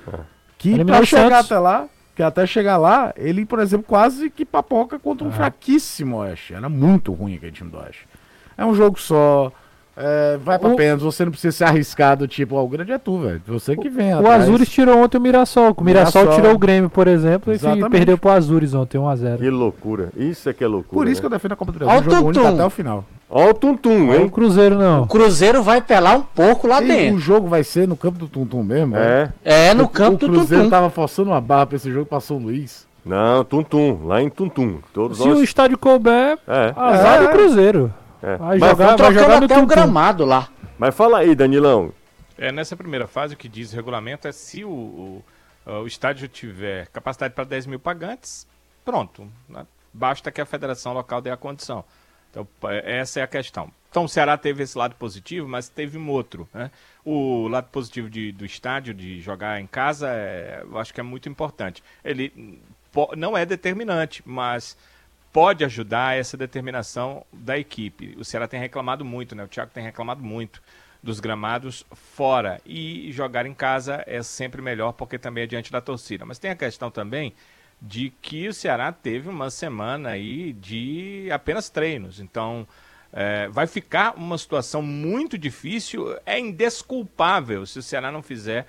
[0.58, 1.46] Que Eliminou pra o chegar Santos.
[1.46, 1.86] até lá,
[2.20, 5.34] que até chegar lá, ele, por exemplo, quase que papoca contra um É.
[5.34, 6.54] fraquíssimo Oeste.
[6.54, 8.06] Era muito ruim aquele time do Oeste.
[8.58, 9.54] É um jogo só.
[10.00, 12.98] É, vai pra O- pênalti, você não precisa ser arriscado, tipo, ó, o grande é
[12.98, 13.42] tu, velho.
[13.48, 14.44] Você que vem O atrás.
[14.44, 15.74] Azures tirou ontem o Mirassol.
[15.78, 16.42] O Mirassol, Mirassol.
[16.42, 17.90] tirou o Grêmio, por exemplo, e Exatamente.
[17.90, 19.38] perdeu pro Azures ontem, 1x0.
[19.38, 20.10] Que loucura.
[20.16, 20.94] Isso é que é loucura.
[20.94, 21.36] Por isso que eu né?
[21.36, 21.96] defendo a Copa do Brasil.
[21.98, 23.04] o Um jogo até o final.
[23.32, 24.30] Ó o Tuntum, Não é o hein?
[24.30, 25.04] Cruzeiro, não.
[25.04, 27.18] O Cruzeiro vai pelar um pouco lá E dentro.
[27.18, 28.96] o jogo vai ser no campo do Tuntum mesmo?
[28.96, 29.32] né?
[29.46, 29.68] É.
[29.68, 30.70] É, no campo o do Cruzeiro Tutum.
[30.76, 32.88] tava forçando uma barra pra esse jogo pra São Luís.
[33.06, 34.00] Não, Tuntum.
[34.06, 34.78] Lá em Tuntum.
[34.94, 35.42] Todos Se o nós...
[35.42, 36.74] estádio couber, É.
[36.76, 37.28] azar É.
[37.28, 37.94] do Cruzeiro.
[38.22, 38.38] É.
[38.38, 39.66] Vai Mas, jogar, vai jogar até o Tuntum.
[39.68, 40.50] gramado lá.
[40.78, 41.94] mas fala aí, Danilão.
[42.38, 45.24] É, nessa primeira fase, o que diz o regulamento é se o, o,
[45.66, 48.48] o estádio tiver capacidade para 10 mil pagantes,
[48.86, 49.28] pronto.
[49.48, 49.66] né?
[49.94, 51.84] Basta que a federação local dê a condição.
[52.30, 53.72] Então, pa- essa é a questão.
[53.90, 56.48] Então, o Ceará teve esse lado positivo, mas teve um outro.
[56.54, 56.70] Né?
[57.04, 61.04] O lado positivo de- do estádio, de jogar em casa, é, eu acho que é
[61.04, 61.84] muito importante.
[62.06, 62.62] Ele
[63.18, 64.78] não é determinante, mas
[65.32, 68.16] pode ajudar essa determinação da equipe.
[68.18, 69.44] O Ceará tem reclamado muito, né?
[69.44, 70.62] O Thiago tem reclamado muito
[71.02, 72.60] dos gramados fora.
[72.66, 76.26] E jogar em casa é sempre melhor porque também é diante da torcida.
[76.26, 77.34] Mas tem a questão também
[77.82, 82.20] de que o Ceará teve uma semana aí de apenas treinos.
[82.20, 82.68] Então,
[83.12, 86.18] é, vai ficar uma situação muito difícil.
[86.26, 88.68] É indesculpável se o Ceará não fizer,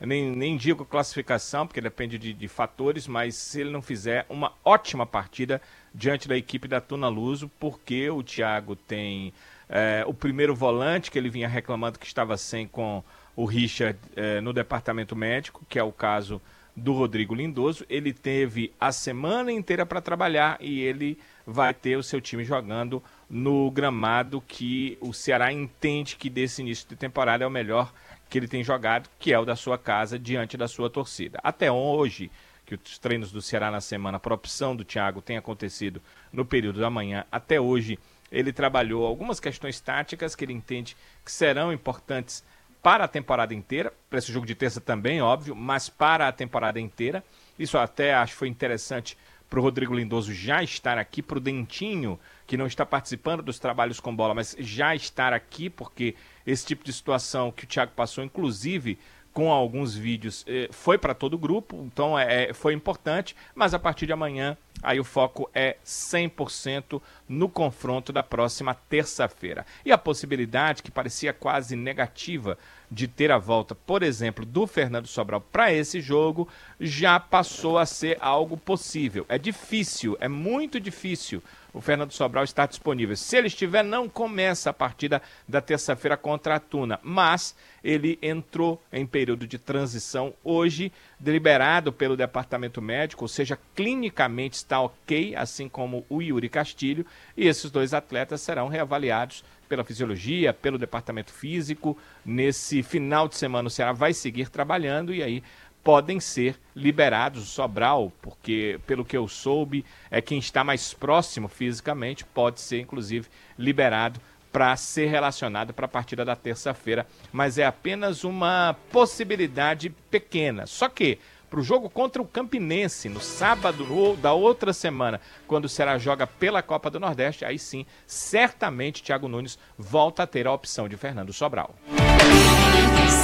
[0.00, 4.52] nem, nem digo classificação, porque depende de, de fatores, mas se ele não fizer uma
[4.64, 5.60] ótima partida
[5.96, 9.32] diante da equipe da Tuna Luso, porque o Thiago tem
[9.68, 13.02] é, o primeiro volante que ele vinha reclamando que estava sem com
[13.34, 16.40] o Richard é, no departamento médico, que é o caso
[16.76, 17.86] do Rodrigo Lindoso.
[17.88, 23.02] Ele teve a semana inteira para trabalhar e ele vai ter o seu time jogando
[23.28, 27.92] no gramado que o Ceará entende que desse início de temporada é o melhor
[28.28, 31.38] que ele tem jogado, que é o da sua casa, diante da sua torcida.
[31.42, 32.30] Até hoje,
[32.66, 36.02] que os treinos do Ceará na semana, por opção do Thiago, tem acontecido
[36.32, 37.98] no período da manhã, até hoje
[38.30, 42.44] ele trabalhou algumas questões táticas que ele entende que serão importantes
[42.82, 46.78] para a temporada inteira, para esse jogo de terça também, óbvio, mas para a temporada
[46.78, 47.24] inteira.
[47.58, 49.16] Isso até acho que foi interessante
[49.48, 53.58] para o Rodrigo Lindoso já estar aqui, para o Dentinho, que não está participando dos
[53.58, 56.14] trabalhos com bola, mas já estar aqui, porque
[56.46, 58.98] esse tipo de situação que o Thiago passou, inclusive
[59.36, 63.74] com alguns vídeos, eh, foi para todo o grupo, então é, é, foi importante, mas
[63.74, 69.66] a partir de amanhã, aí o foco é 100% no confronto da próxima terça-feira.
[69.84, 72.56] E a possibilidade, que parecia quase negativa,
[72.90, 76.48] de ter a volta, por exemplo, do Fernando Sobral para esse jogo,
[76.80, 79.26] já passou a ser algo possível.
[79.28, 81.42] É difícil, é muito difícil
[81.76, 83.14] o Fernando Sobral estar disponível.
[83.14, 87.54] Se ele estiver, não começa a partida da terça-feira contra a Tuna, mas
[87.84, 94.80] ele entrou em período de transição hoje, deliberado pelo departamento médico, ou seja, clinicamente está
[94.80, 97.04] ok, assim como o Yuri Castilho,
[97.36, 101.98] e esses dois atletas serão reavaliados pela fisiologia, pelo departamento físico.
[102.24, 105.42] Nesse final de semana o Ceará vai seguir trabalhando e aí
[105.86, 111.46] podem ser liberados o Sobral, porque pelo que eu soube, é quem está mais próximo
[111.46, 114.20] fisicamente, pode ser inclusive liberado
[114.50, 120.66] para ser relacionado para a partida da terça-feira, mas é apenas uma possibilidade pequena.
[120.66, 121.20] Só que
[121.56, 125.96] para o jogo contra o Campinense no sábado ou da outra semana, quando o Ceará
[125.96, 130.86] joga pela Copa do Nordeste, aí sim, certamente Thiago Nunes volta a ter a opção
[130.86, 131.74] de Fernando Sobral.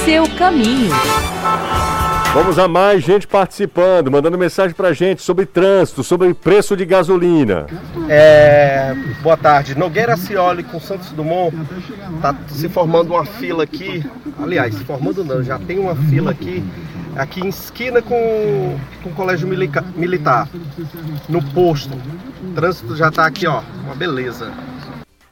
[0.03, 0.89] seu caminho.
[2.33, 7.67] Vamos a mais gente participando, mandando mensagem pra gente sobre trânsito, sobre preço de gasolina.
[8.09, 9.77] É, boa tarde.
[9.77, 11.55] Nogueira Cioli com Santos Dumont.
[12.19, 14.03] Tá se formando uma fila aqui.
[14.41, 16.63] Aliás, se formando não, já tem uma fila aqui.
[17.17, 20.49] Aqui em esquina com, com o colégio milica, militar.
[21.29, 21.93] No posto.
[22.43, 23.61] O trânsito já tá aqui, ó.
[23.83, 24.51] Uma beleza.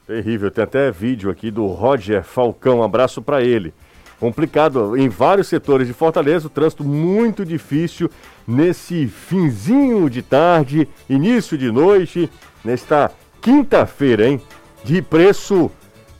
[0.05, 3.73] Terrível, tem até vídeo aqui do Roger Falcão, um abraço pra ele.
[4.19, 8.09] Complicado em vários setores de Fortaleza, o trânsito muito difícil
[8.47, 12.29] nesse finzinho de tarde, início de noite,
[12.63, 13.09] nesta
[13.41, 14.39] quinta-feira, hein?
[14.83, 15.71] De preço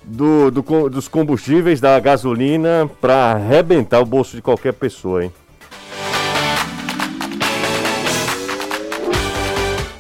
[0.04, 5.32] do, do- dos combustíveis, da gasolina, para arrebentar o bolso de qualquer pessoa, hein?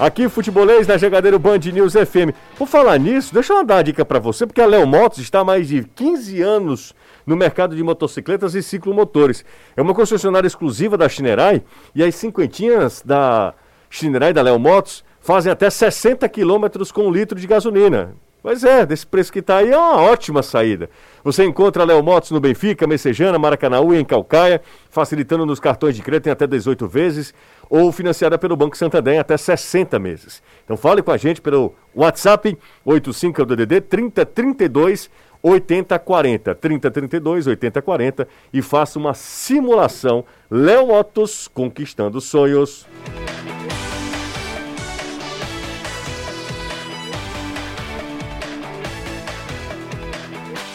[0.01, 2.33] Aqui, futebolês na Jogadeiro Band News FM.
[2.57, 5.41] Por falar nisso, deixa eu dar uma dica para você, porque a Léo Motos está
[5.41, 9.45] há mais de 15 anos no mercado de motocicletas e ciclomotores.
[9.77, 11.61] É uma concessionária exclusiva da Chinerai
[11.93, 13.53] e as cinquentinhas da
[13.91, 18.15] Chinerai da Léo Motos fazem até 60 quilômetros com um litro de gasolina.
[18.43, 20.89] Pois é, desse preço que está aí é uma ótima saída.
[21.23, 26.01] Você encontra Léo Motos no Benfica, Messejana, Maracanaú e em Calcaia, facilitando nos cartões de
[26.01, 27.33] crédito em até 18 vezes
[27.69, 30.41] ou financiada pelo Banco Santander em até 60 meses.
[30.63, 35.09] Então fale com a gente pelo WhatsApp 85 é o DDD 3032
[35.43, 42.87] 8040 3032 8040 e faça uma simulação Léo Motos conquistando sonhos.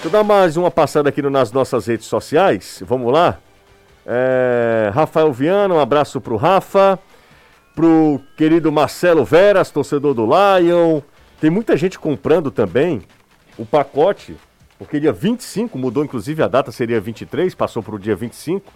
[0.06, 2.80] Deixa eu dar mais uma passada aqui nas nossas redes sociais.
[2.86, 3.38] Vamos lá?
[4.06, 6.96] É, Rafael Viana, um abraço pro Rafa.
[7.74, 11.00] Pro querido Marcelo Veras, torcedor do Lion.
[11.40, 13.02] Tem muita gente comprando também
[13.58, 14.36] o pacote,
[14.78, 18.72] porque dia 25, mudou inclusive a data, seria 23, passou para o dia 25,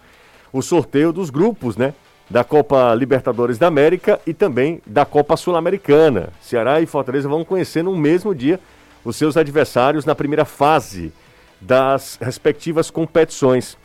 [0.52, 1.94] o sorteio dos grupos, né?
[2.28, 6.30] Da Copa Libertadores da América e também da Copa Sul-Americana.
[6.40, 8.58] Ceará e Fortaleza vão conhecer no mesmo dia
[9.04, 11.12] os seus adversários na primeira fase
[11.60, 13.76] das respectivas competições.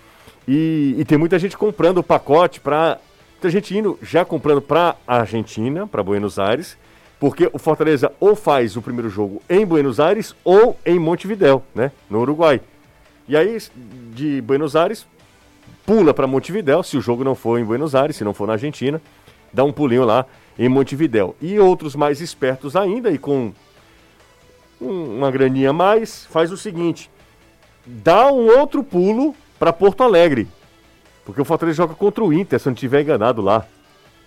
[0.48, 3.00] E, e tem muita gente comprando o pacote para.
[3.34, 6.78] Muita gente indo já comprando para a Argentina, para Buenos Aires,
[7.20, 11.92] porque o Fortaleza ou faz o primeiro jogo em Buenos Aires ou em Montevidéu, né?
[12.10, 12.62] No Uruguai.
[13.28, 13.58] E aí,
[14.14, 15.06] de Buenos Aires,
[15.86, 18.54] pula para Montevidéu, se o jogo não for em Buenos Aires, se não for na
[18.54, 19.02] Argentina,
[19.54, 20.26] dá um pulinho lá
[20.58, 21.36] em Montevidéu.
[21.42, 23.54] E outros mais espertos ainda e com
[24.80, 27.10] uma graninha a mais, faz o seguinte:
[27.86, 30.48] dá um outro pulo para Porto Alegre.
[31.24, 33.66] Porque o Fortaleza joga contra o Inter, se eu não estiver enganado lá,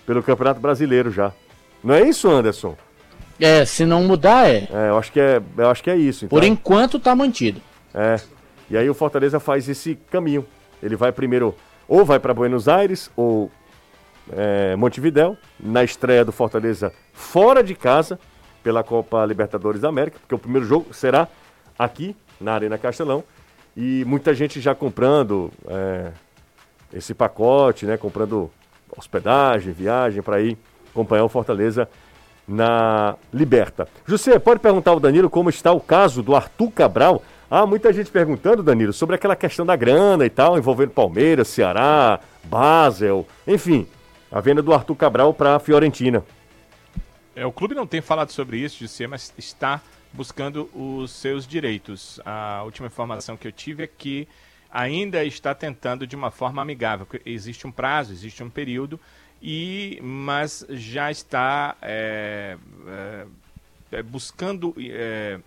[0.04, 1.32] pelo Campeonato Brasileiro já.
[1.82, 2.76] Não é isso, Anderson?
[3.38, 4.68] É, se não mudar, é.
[4.72, 6.26] É, eu acho que é, eu acho que é isso.
[6.26, 6.54] Por então.
[6.54, 7.60] enquanto tá mantido.
[7.94, 8.16] É.
[8.68, 10.44] E aí o Fortaleza faz esse caminho.
[10.82, 11.54] Ele vai primeiro,
[11.86, 13.50] ou vai para Buenos Aires, ou
[14.32, 18.18] é, Montevidéu, na estreia do Fortaleza fora de casa,
[18.62, 21.28] pela Copa Libertadores da América, porque o primeiro jogo será
[21.78, 23.24] aqui, na Arena Castelão.
[23.76, 26.10] E muita gente já comprando é,
[26.92, 27.96] esse pacote, né?
[27.96, 28.50] Comprando
[28.96, 30.56] hospedagem, viagem para ir
[30.90, 31.88] acompanhar o Fortaleza
[32.46, 33.86] na Liberta.
[34.06, 37.22] José, pode perguntar ao Danilo como está o caso do Arthur Cabral?
[37.50, 42.20] Ah, muita gente perguntando, Danilo, sobre aquela questão da grana e tal, envolvendo Palmeiras, Ceará,
[42.44, 43.86] Basel, enfim,
[44.30, 46.22] a venda do Arthur Cabral para a Fiorentina.
[47.38, 49.80] É, o clube não tem falado sobre isso, José, mas está
[50.12, 52.18] buscando os seus direitos.
[52.24, 54.26] A última informação que eu tive é que
[54.68, 57.06] ainda está tentando de uma forma amigável.
[57.24, 58.98] Existe um prazo, existe um período,
[59.40, 62.56] e mas já está é,
[62.88, 63.26] é,
[63.92, 65.38] é, buscando é,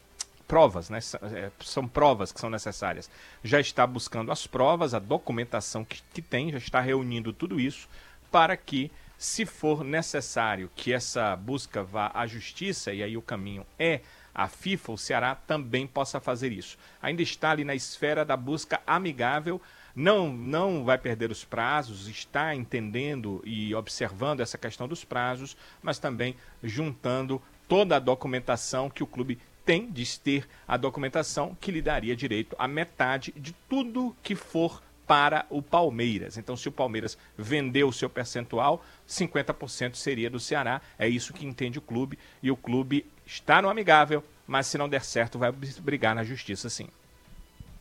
[0.47, 1.01] provas, né?
[1.01, 3.09] São, é, são provas que são necessárias.
[3.43, 7.89] Já está buscando as provas, a documentação que, que tem, já está reunindo tudo isso
[8.31, 8.89] para que,
[9.21, 14.01] se for necessário que essa busca vá à justiça, e aí o caminho é
[14.33, 16.75] a FIFA, o Ceará também possa fazer isso.
[16.99, 19.61] Ainda está ali na esfera da busca amigável,
[19.95, 25.99] não, não vai perder os prazos, está entendendo e observando essa questão dos prazos, mas
[25.99, 31.79] também juntando toda a documentação que o clube tem de ter a documentação que lhe
[31.79, 34.81] daria direito a metade de tudo que for
[35.11, 36.37] para o Palmeiras.
[36.37, 40.79] Então, se o Palmeiras vendeu o seu percentual, 50% seria do Ceará.
[40.97, 42.17] É isso que entende o clube.
[42.41, 46.69] E o clube está no amigável, mas se não der certo, vai brigar na justiça
[46.69, 46.87] sim.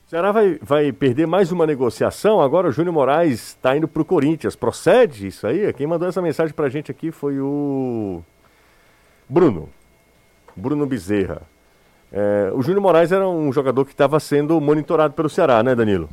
[0.08, 2.40] O Ceará vai, vai perder mais uma negociação.
[2.40, 4.56] Agora o Júnior Moraes está indo para o Corinthians.
[4.56, 5.72] Procede isso aí?
[5.72, 8.24] Quem mandou essa mensagem para a gente aqui foi o
[9.28, 9.68] Bruno.
[10.56, 11.42] Bruno Bezerra.
[12.10, 16.08] É, o Júnior Moraes era um jogador que estava sendo monitorado pelo Ceará, né, Danilo?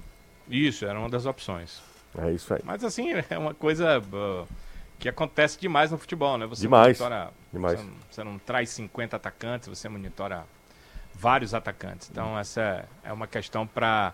[0.49, 1.81] Isso, era uma das opções.
[2.17, 2.61] É isso aí.
[2.63, 4.47] Mas assim, é uma coisa uh,
[4.99, 6.45] que acontece demais no futebol, né?
[6.45, 6.99] Você Demais.
[6.99, 7.79] monitora- Demais.
[7.79, 10.45] Você, não- você não traz 50 atacantes, você monitora
[11.13, 12.09] vários atacantes.
[12.11, 14.13] Então essa é, é uma questão para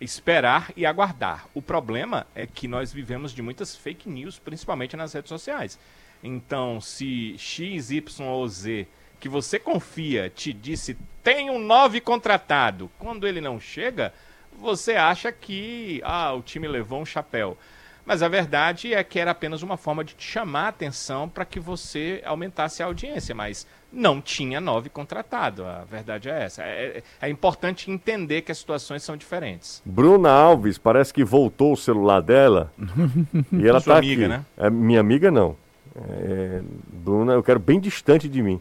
[0.00, 1.46] esperar e aguardar.
[1.54, 5.78] O problema é que nós vivemos de muitas fake news, principalmente nas redes sociais.
[6.22, 8.86] Então, se X, Y ou Z
[9.18, 14.12] que você confia te disse tem um 9 contratado, quando ele não chega,
[14.58, 17.56] você acha que ah, o time levou um chapéu.
[18.04, 21.44] Mas a verdade é que era apenas uma forma de te chamar a atenção para
[21.44, 25.64] que você aumentasse a audiência, mas não tinha nove contratado.
[25.64, 26.64] A verdade é essa.
[26.64, 29.80] É, é importante entender que as situações são diferentes.
[29.86, 32.72] Bruna Alves, parece que voltou o celular dela.
[33.52, 34.28] e ela tá amiga, aqui.
[34.36, 34.44] né?
[34.56, 35.56] É, minha amiga não.
[35.94, 36.60] É,
[36.92, 38.60] Bruna, eu quero bem distante de mim.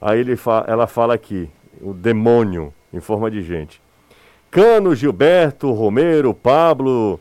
[0.00, 1.50] Aí ele fa- ela fala aqui,
[1.80, 3.82] o demônio em forma de gente.
[4.50, 7.20] Cano, Gilberto, Romero, Pablo,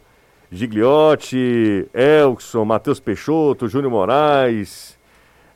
[0.51, 4.97] Gigliotti, Elkson, Matheus Peixoto, Júnior Moraes.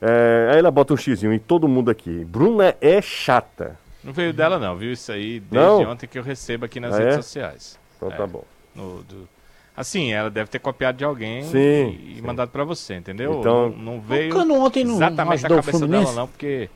[0.01, 2.23] É, aí ela bota um xizinho em todo mundo aqui.
[2.25, 3.77] Bruna é chata.
[4.03, 4.91] Não veio dela, não, viu?
[4.91, 5.91] Isso aí desde Não?
[5.91, 7.21] ontem que eu recebo aqui nas Ah, redes é?
[7.21, 7.79] sociais.
[7.95, 8.43] Então É, tá bom.
[8.75, 9.29] no- do-
[9.75, 12.21] Assim, ela deve ter copiado de alguém Sim, e, e sim.
[12.21, 13.39] mandado pra você, entendeu?
[13.39, 16.69] Então- não, não veio O Cano ontem não- não exatamente o cabeça dela, não, porque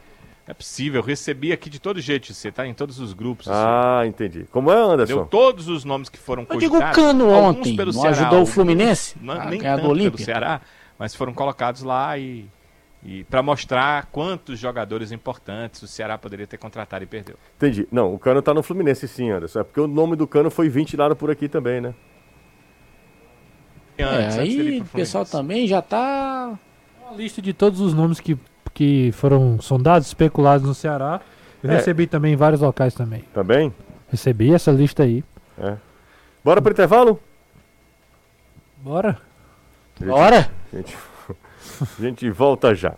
[0.48, 1.02] é possível.
[1.02, 3.48] Eu recebi aqui de todo jeito, você tá em todos os grupos.
[3.50, 4.46] Ah, entendi.
[4.52, 5.16] Como é, Anderson?
[5.16, 6.80] Deu todos os nomes que foram Eu digo.
[6.94, 9.82] Cano alguns ontem, pelo não Ceará, ajudou o alguns- Fluminense não- a nem ganhar do
[9.84, 10.18] tanto pelo?
[10.18, 10.62] Ceará,
[10.98, 12.46] mas foram colocados lá e,
[13.04, 17.36] e para mostrar quantos jogadores importantes o Ceará poderia ter contratado e perdeu.
[17.58, 17.88] Entendi.
[17.92, 19.60] Não, o Cano tá no Fluminense sim, Anderson.
[19.60, 21.94] É porque o nome do Cano foi ventilado por aqui também, né?
[23.98, 26.58] É, Antes, ir aí o pessoal também já tá.
[27.02, 28.38] Uma lista de todos os nomes que,
[28.78, 31.20] que foram sondados, especulados no Ceará.
[31.64, 31.78] Eu É.
[31.78, 33.24] recebi também em vários locais também.
[33.34, 33.74] Também?
[34.08, 35.24] Recebi essa lista aí.
[35.58, 35.74] É.
[36.46, 37.20] Bora pro intervalo?
[38.78, 39.18] Bora.
[40.00, 40.52] Bora!
[40.72, 40.96] Gente,
[41.82, 42.94] a gente volta já.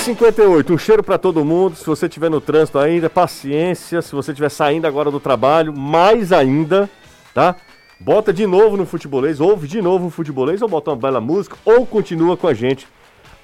[0.00, 1.76] 58, um cheiro pra todo mundo.
[1.76, 4.02] Se você estiver no trânsito ainda, paciência.
[4.02, 6.90] Se você estiver saindo agora do trabalho, mais ainda,
[7.32, 7.54] tá?
[8.00, 11.56] Bota de novo no futebolês, ouve de novo o futebolês, ou bota uma bela música,
[11.64, 12.88] ou continua com a gente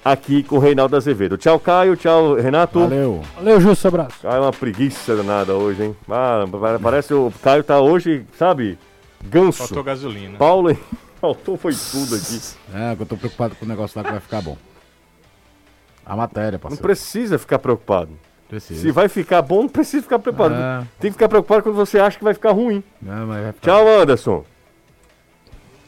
[0.05, 1.37] aqui com o Reinaldo Azevedo.
[1.37, 1.97] Tchau, Caio.
[1.97, 2.81] Tchau, Renato.
[2.81, 3.23] Valeu.
[3.37, 4.21] Valeu, Justo, abraço.
[4.23, 5.97] Caio é uma preguiça danada hoje, hein?
[6.09, 8.79] Ah, pa- parece o Caio tá hoje, sabe?
[9.23, 9.59] Ganso.
[9.59, 10.39] Faltou gasolina.
[10.39, 10.77] Paulo,
[11.21, 12.41] faltou foi tudo aqui.
[12.75, 14.57] É, eu tô preocupado com o negócio lá que vai ficar bom.
[16.07, 16.83] A matéria, Não parceiro.
[16.83, 18.11] precisa ficar preocupado.
[18.49, 18.81] Precisa.
[18.81, 20.55] Se vai ficar bom, não precisa ficar preocupado.
[20.57, 20.81] É.
[20.99, 22.83] Tem que ficar preocupado quando você acha que vai ficar ruim.
[23.01, 23.71] Não, mas vai ficar...
[23.71, 24.45] Tchau, Anderson.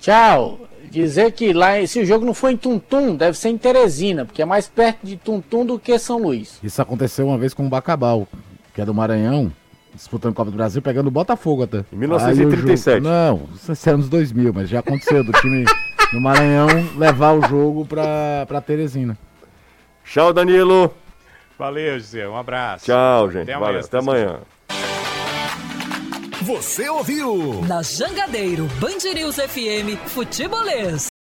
[0.01, 0.61] Tchau.
[0.93, 4.43] Dizer que lá, se o jogo não foi em Tuntum, deve ser em Teresina, porque
[4.43, 6.59] é mais perto de Tuntum do que São Luís.
[6.63, 8.29] Isso aconteceu uma vez com o Bacabal,
[8.75, 9.51] que é do Maranhão,
[9.95, 11.79] disputando Copa do Brasil, pegando o Botafogo até.
[11.93, 12.95] Em 1937.
[12.95, 15.65] Aí o jogo- Não, isso é anos 2000, mas já aconteceu do time
[16.13, 16.67] do Maranhão
[16.99, 19.17] levar o jogo pra, pra Teresina.
[20.05, 20.93] Tchau, Danilo.
[21.59, 22.29] Valeu, José.
[22.29, 22.85] Um abraço.
[22.85, 23.43] Tchau, gente.
[23.51, 23.67] Até Valeu.
[23.69, 23.81] amanhã.
[23.87, 24.39] Até amanhã.
[26.43, 27.63] Você ouviu?
[27.69, 31.12] Na Jangadeiro, Band News FM, Futebolês.